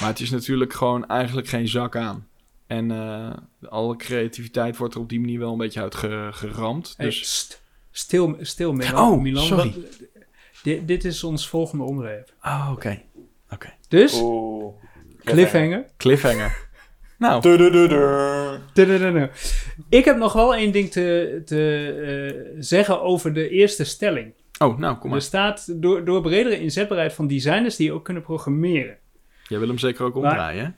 [0.00, 2.28] Maar het is natuurlijk gewoon eigenlijk geen zak aan.
[2.66, 3.30] En eh,
[3.70, 6.94] alle creativiteit wordt er op die manier wel een beetje uitgeramd.
[6.96, 9.12] Hey, Dus st- stil, stil Milan.
[9.12, 9.74] Oh, Milan sorry.
[9.74, 9.98] wat-
[10.62, 12.32] dit, dit is ons volgende onderwerp.
[12.42, 13.02] Oh, oké.
[13.88, 14.74] Dus, Oeh.
[15.24, 15.84] cliffhanger.
[15.96, 16.68] Cliffhanger.
[17.20, 17.40] Nou.
[19.88, 21.86] Ik heb nog wel één ding te, te
[22.54, 24.32] eh, zeggen over de eerste stelling.
[24.58, 25.22] oh, nou, kom Er maar.
[25.22, 28.96] staat door, door bredere inzetbaarheid van designers die ook kunnen programmeren.
[29.48, 30.70] Jij wil hem zeker ook Maar- omdraaien, hè?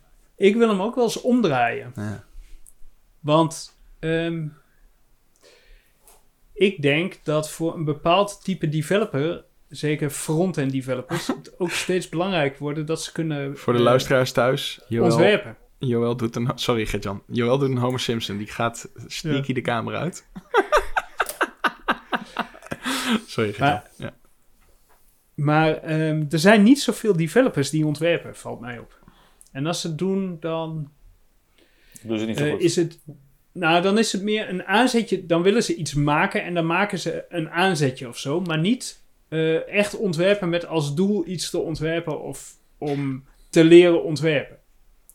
[0.47, 1.93] Ik wil hem ook wel eens omdraaien.
[1.97, 2.25] Ja.
[3.21, 4.47] Want ehm,
[6.55, 12.59] ik denk dat voor een bepaald type developer, zeker front-end developers, het ook steeds belangrijk
[12.59, 15.57] wordt dat ze kunnen Voor de eh, luisteraars thuis, ontwerpen.
[15.87, 16.51] Joël doet een...
[16.55, 17.23] Sorry, Gert-Jan.
[17.27, 18.37] Joël doet een Homer Simpson.
[18.37, 20.27] Die gaat sneaky de kamer uit.
[23.27, 23.59] Sorry, Gert-Jan.
[23.59, 24.15] Maar- Ja.
[25.35, 28.99] Maar ehm, er zijn niet zoveel developers die ontwerpen, valt mij op.
[29.53, 30.91] En als ze het doen, dan
[32.03, 32.61] Doen ze niet zo eh, goed.
[32.61, 32.99] is het.
[33.53, 35.27] Nou, dan is het meer een aanzetje.
[35.27, 38.41] Dan willen ze iets maken en dan maken ze een aanzetje of zo.
[38.41, 44.03] Maar niet eh, echt ontwerpen met als doel iets te ontwerpen of om te leren
[44.05, 44.59] ontwerpen.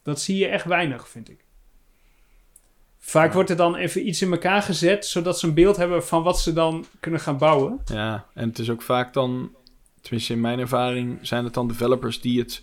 [0.08, 1.46] Dat zie je echt weinig, vind ik.
[2.98, 3.34] Vaak Ja.
[3.34, 6.40] wordt er dan even iets in elkaar gezet, zodat ze een beeld hebben van wat
[6.40, 7.82] ze dan kunnen gaan bouwen.
[7.86, 9.56] ja, en het is ook vaak dan...
[10.02, 12.62] Tenminste, in mijn ervaring zijn het dan developers die het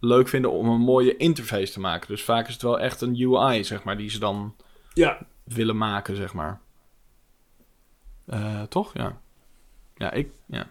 [0.00, 2.08] leuk vinden om een mooie interface te maken.
[2.08, 4.54] Dus vaak is het wel echt een UI, zeg maar, die ze dan
[4.94, 6.60] Ja, willen maken, zeg maar.
[8.26, 8.94] Eh, toch?
[8.94, 9.20] Ja.
[9.94, 10.30] Ja, ik...
[10.46, 10.70] Ja.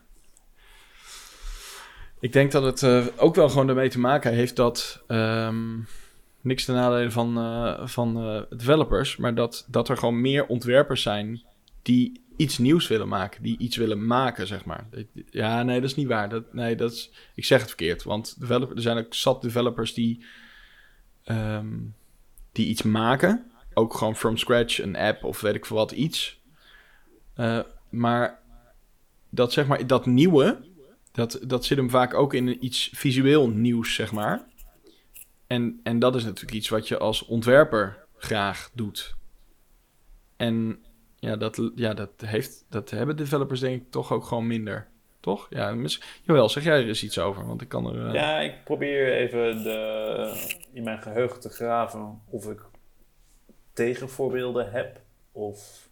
[2.19, 5.03] Ik denk dat het eh, ook wel gewoon ermee te maken heeft dat...
[5.07, 5.79] ehm,
[6.41, 11.01] niks ten nadele van, eh, van eh, developers, maar dat, dat er gewoon meer ontwerpers
[11.01, 11.41] zijn
[11.81, 14.87] die iets nieuws willen maken, die iets willen maken, zeg maar.
[15.29, 16.29] Ja, nee, dat is niet waar.
[16.29, 20.25] Dat, nee, dat is, ik zeg het verkeerd, want er zijn ook zat developers die,
[21.23, 21.75] ehm,
[22.51, 26.41] die iets maken, ook gewoon from scratch, een app of weet ik veel wat, iets.
[27.89, 28.39] Maar
[29.29, 30.59] dat zeg maar, dat nieuwe,
[31.17, 34.45] dat, dat zit hem vaak ook in iets visueel nieuws, zeg maar.
[35.47, 39.15] En, en dat is natuurlijk iets wat je als ontwerper graag doet.
[40.35, 40.83] En
[41.19, 44.87] ja, dat, ja dat, heeft, dat hebben developers denk ik toch ook gewoon minder.
[45.19, 45.47] Toch?
[45.49, 47.47] Ja, mis, Jawel, zeg jij er eens iets over?
[47.47, 48.07] Want ik kan er...
[48.07, 48.13] Uh...
[48.13, 52.61] Ja, ik probeer even de, in mijn geheugen te graven of ik
[53.73, 55.01] tegenvoorbeelden heb.
[55.31, 55.86] Of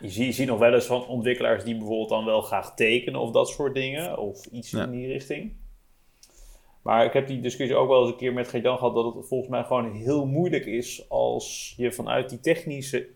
[0.00, 3.48] je ziet, nog wel eens van ontwikkelaars die bijvoorbeeld dan wel graag tekenen of dat
[3.48, 4.18] soort dingen.
[4.18, 5.52] Of iets in die richting.
[6.82, 9.28] Maar ik heb die discussie ook wel eens een keer met Geert-Jan gehad dat het
[9.28, 13.08] volgens mij gewoon heel moeilijk is als je vanuit die technische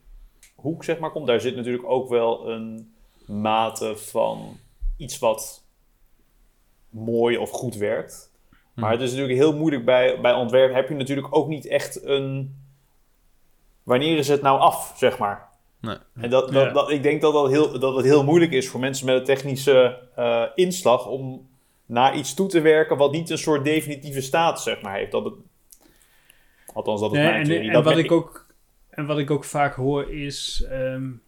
[0.55, 1.27] hoek zeg maar komt.
[1.27, 2.95] Daar zit natuurlijk ook wel een
[3.27, 4.59] mate van
[4.97, 5.65] iets wat
[6.91, 8.33] mooi of goed werkt.
[8.75, 8.81] Hm.
[8.81, 10.75] Maar het is natuurlijk heel moeilijk bij, bij ontwerp.
[10.75, 12.57] Heb je natuurlijk ook niet echt een.
[13.83, 15.48] Wanneer is het nou af, zeg maar?
[15.81, 15.97] Nee.
[16.15, 18.81] En dat, dat, dat, ik denk dat, dat, heel, dat het heel moeilijk is voor
[18.81, 21.49] mensen met een technische uh, inslag om
[21.87, 25.13] naar iets toe te werken wat niet een soort definitieve staat zeg maar, heeft.
[25.13, 25.35] Dat het,
[26.75, 27.71] althans, dat is mijn theorie.
[27.71, 28.47] En, wat ik ook,
[28.91, 30.67] en wat ik ook vaak hoor is...
[30.71, 31.23] Um,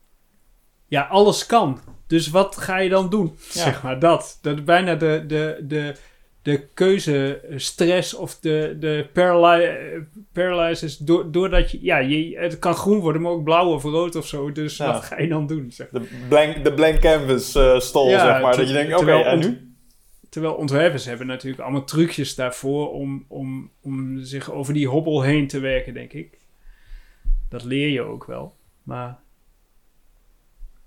[0.90, 1.80] ja, alles kan.
[2.06, 3.36] Dus wat ga je dan doen?
[3.38, 4.38] Zeg maar dat.
[4.42, 5.94] Dat bijna de, de, de,
[6.42, 10.96] de keuzestress of de, de paraly paralysis.
[10.96, 14.52] doordat je, ja, je, het kan groen worden, maar ook blauw of rood of zo.
[14.52, 15.72] Dus wat ga je dan doen?
[15.72, 15.88] Zeg.
[15.88, 18.56] De, blank, de blank canvas uh, stol, zeg maar.
[18.56, 19.74] Dat je denkt, oké, en nu?
[20.28, 25.46] Terwijl ontwerpers hebben natuurlijk allemaal trucjes daarvoor om, om, om zich over die hobbel heen
[25.46, 26.38] te werken, denk ik.
[27.48, 28.56] Dat leer je ook wel.
[28.82, 29.18] Maar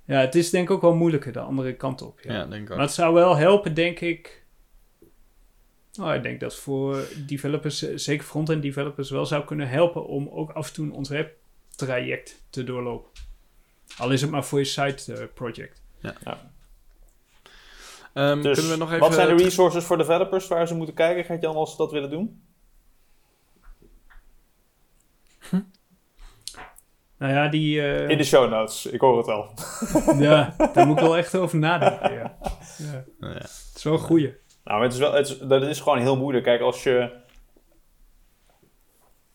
[0.05, 2.19] ja, het is denk ik ook wel moeilijker de andere kant op.
[2.21, 2.77] Ja, ja denk ik ook.
[2.77, 4.42] Maar het zou wel helpen, denk ik.
[5.93, 10.51] Nou, ik denk dat voor developers, zeker front-end developers, wel zou kunnen helpen om ook
[10.51, 13.11] af en toe een ontwerptraject te doorlopen.
[13.97, 15.81] Al is het maar voor je side uh, project.
[15.99, 16.15] Ja.
[16.23, 16.51] ja.
[18.13, 20.95] Um, dus kunnen we nog even wat zijn de resources voor developers waar ze moeten
[20.95, 21.25] kijken?
[21.25, 22.43] Gaat Jan als ze dat willen doen?
[25.49, 25.61] Hm?
[27.17, 27.77] Nou ja, die...
[27.77, 28.09] Uh...
[28.09, 29.53] In de show notes, ik hoor het wel.
[30.19, 32.37] ja, daar moet ik wel echt over nadenken, ja.
[32.77, 33.05] ja.
[33.19, 33.39] Nou ja.
[33.39, 34.33] Het is wel een goeie.
[34.63, 36.43] Nou, het is, wel, het is, dat is gewoon heel moeilijk.
[36.43, 37.09] Kijk, als je...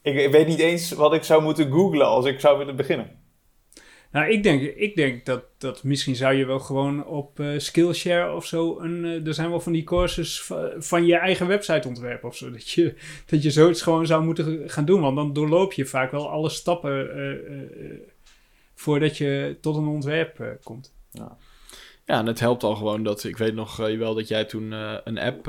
[0.02, 3.16] Ik, ik weet niet eens wat ik zou moeten googlen als ik zou willen beginnen.
[4.12, 8.34] Nou, ik denk, ik denk dat, dat misschien zou je wel gewoon op uh, Skillshare
[8.34, 8.78] of zo...
[8.80, 12.50] Een, uh, er zijn wel van die courses van je eigen website ontwerpen of zo.
[12.50, 12.94] Dat je,
[13.26, 15.00] dat je zoiets gewoon zou moeten gaan doen.
[15.00, 18.00] Want dan doorloop je vaak wel alle stappen uh,
[18.74, 20.94] voordat je tot een ontwerp komt.
[21.10, 21.36] Ja.
[22.08, 23.24] Ja, en het helpt al gewoon dat...
[23.24, 24.72] Ik weet nog wel dat jij toen
[25.04, 25.44] een app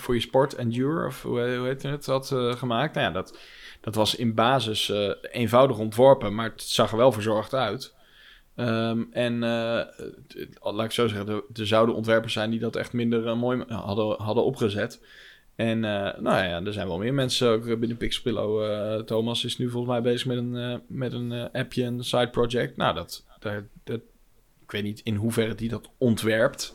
[0.00, 1.06] voor je sport, Endure...
[1.06, 2.94] of hoe, heet het, had gemaakt.
[2.94, 3.38] Nou ja, dat
[3.80, 4.92] dat was in basis
[5.30, 7.94] eenvoudig ontworpen, maar het zag er wel verzorgd uit.
[8.56, 9.38] Um, en
[10.60, 14.44] laat ik zo zeggen, er, zouden ontwerpers zijn die dat echt minder mooi hadden, hadden
[14.44, 15.04] opgezet.
[15.56, 19.04] En nou ja, er zijn wel meer mensen ook binnen Pixpillow.
[19.04, 22.76] Thomas is nu volgens mij bezig met een, met een appje, een side project.
[22.76, 23.24] Nou, dat,
[24.72, 26.74] weet niet in hoeverre die dat ontwerpt.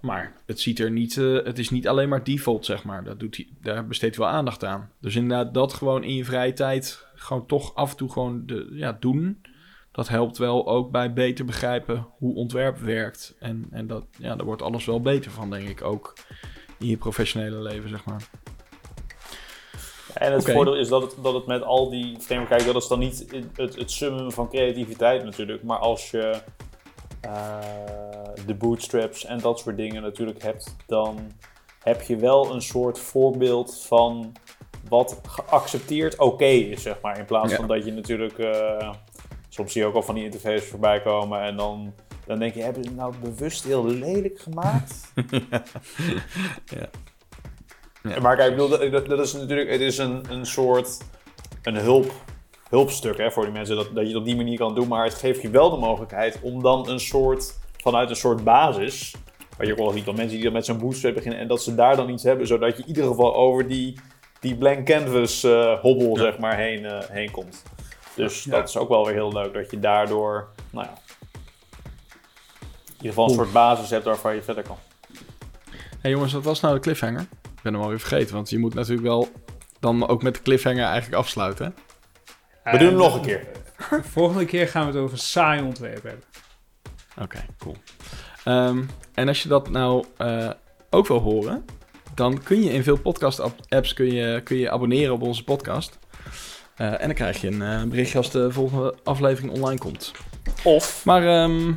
[0.00, 3.04] Maar het ziet er niet, uh, het is niet alleen maar default, zeg maar.
[3.04, 4.90] Dat doet hij, daar besteedt wel aandacht aan.
[5.00, 8.68] Dus inderdaad, dat gewoon in je vrije tijd gewoon toch af en toe gewoon de,
[8.72, 9.42] ja, doen.
[9.92, 13.34] Dat helpt wel ook bij beter begrijpen hoe ontwerp werkt.
[13.38, 16.14] En, en dat, ja, daar wordt alles wel beter van, denk ik, ook
[16.78, 18.28] in je professionele leven, zeg maar.
[20.14, 22.88] En het voordeel is dat het, dat het met al die frameworks, kijk, dat is
[22.88, 25.62] dan niet het, het summum van creativiteit natuurlijk.
[25.62, 26.40] Maar als je
[28.46, 31.32] de bootstraps en dat soort dingen natuurlijk hebt, dan
[31.82, 34.32] heb je wel een soort voorbeeld van
[34.88, 37.18] wat geaccepteerd oké is, zeg maar.
[37.18, 38.92] In plaats van dat je natuurlijk, uh,
[39.48, 41.94] soms zie je ook al van die interfaces voorbij komen en dan,
[42.26, 45.12] dan denk je, hebben ze het nou bewust heel lelijk gemaakt?
[46.64, 46.88] ja.
[48.02, 48.20] ja.
[48.20, 50.98] Maar kijk, ik bedoel, dat, dat, is natuurlijk, het is een, een soort,
[51.62, 52.12] een hulp
[52.72, 54.88] hulpstuk hè, voor die mensen dat, dat je het op die manier kan doen.
[54.88, 59.14] Maar het geeft je wel de mogelijkheid om dan een soort, vanuit een soort basis.
[59.56, 61.40] Wat je ook wel ziet van mensen die dan met zo'n bootstrap beginnen.
[61.40, 64.00] En dat ze daar dan iets hebben, zodat je in ieder geval over die,
[64.40, 67.62] die blank canvas uh, hobbel zeg maar, heen, uh, heen komt.
[68.14, 70.92] Dus dat is ook wel weer heel leuk dat je daardoor, nou ja,
[72.86, 74.76] in ieder geval een soort basis hebt waarvan je verder kan.
[76.00, 77.20] Hey jongens, wat was nou de cliffhanger?
[77.42, 79.28] Ik ben hem alweer vergeten, want je moet natuurlijk wel
[79.80, 81.74] dan ook met de cliffhanger eigenlijk afsluiten.
[82.64, 83.46] We doen hem nog een keer.
[83.90, 86.22] De volgende keer gaan we het over saai ontwerp hebben.
[87.22, 87.76] Oké, cool.
[88.44, 88.82] Ehm,
[89.14, 90.50] en als je dat nou eh,
[90.90, 91.64] ook wil horen,
[92.14, 95.98] dan kun je in veel podcast-apps kun je, kun je abonneren op onze podcast.
[96.76, 100.12] Eh, en dan krijg je een eh, berichtje als de volgende aflevering online komt.
[100.64, 101.72] Of, Maar, ehm,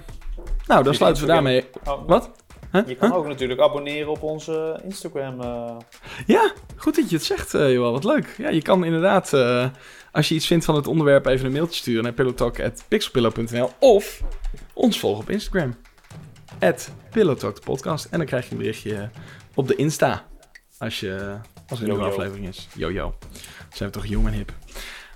[0.68, 1.66] nou, dan sluiten we daarmee.
[1.86, 2.32] oh, Wat?
[2.72, 2.88] Huh?
[2.88, 3.18] je kan Huh?
[3.18, 5.42] ook natuurlijk abonneren op onze Instagram.
[5.42, 5.76] eh.
[6.26, 7.92] Ja, goed dat je het zegt, Johan.
[7.92, 8.36] Wat leuk.
[8.38, 9.66] Ja, je kan inderdaad, eh,
[10.16, 14.22] als je iets vindt van het onderwerp, even een mailtje sturen naar pillowtalk.pixelpillow.nl of
[14.74, 15.76] ons volgen op Instagram.
[16.60, 18.06] At Pillowtalk de podcast.
[18.06, 19.10] En dan krijg je een berichtje
[19.54, 20.26] op de Insta.
[20.78, 21.38] Als, je,
[21.68, 22.68] als er een nieuwe aflevering is.
[22.76, 23.16] Yo, yo.
[23.20, 23.40] Dan
[23.74, 24.54] zijn we toch jong en hip.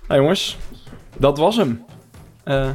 [0.08, 0.58] Nou jongens,
[1.16, 1.84] dat was hem.
[2.44, 2.70] Eh,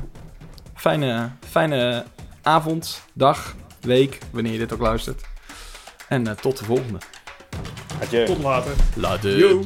[0.76, 2.06] fijne, fijne
[2.42, 5.26] avond, dag, week, wanneer je dit ook luistert.
[6.08, 7.00] En eh, tot de volgende.
[8.26, 8.74] Tot later.
[8.96, 9.38] Later.
[9.38, 9.64] Yo.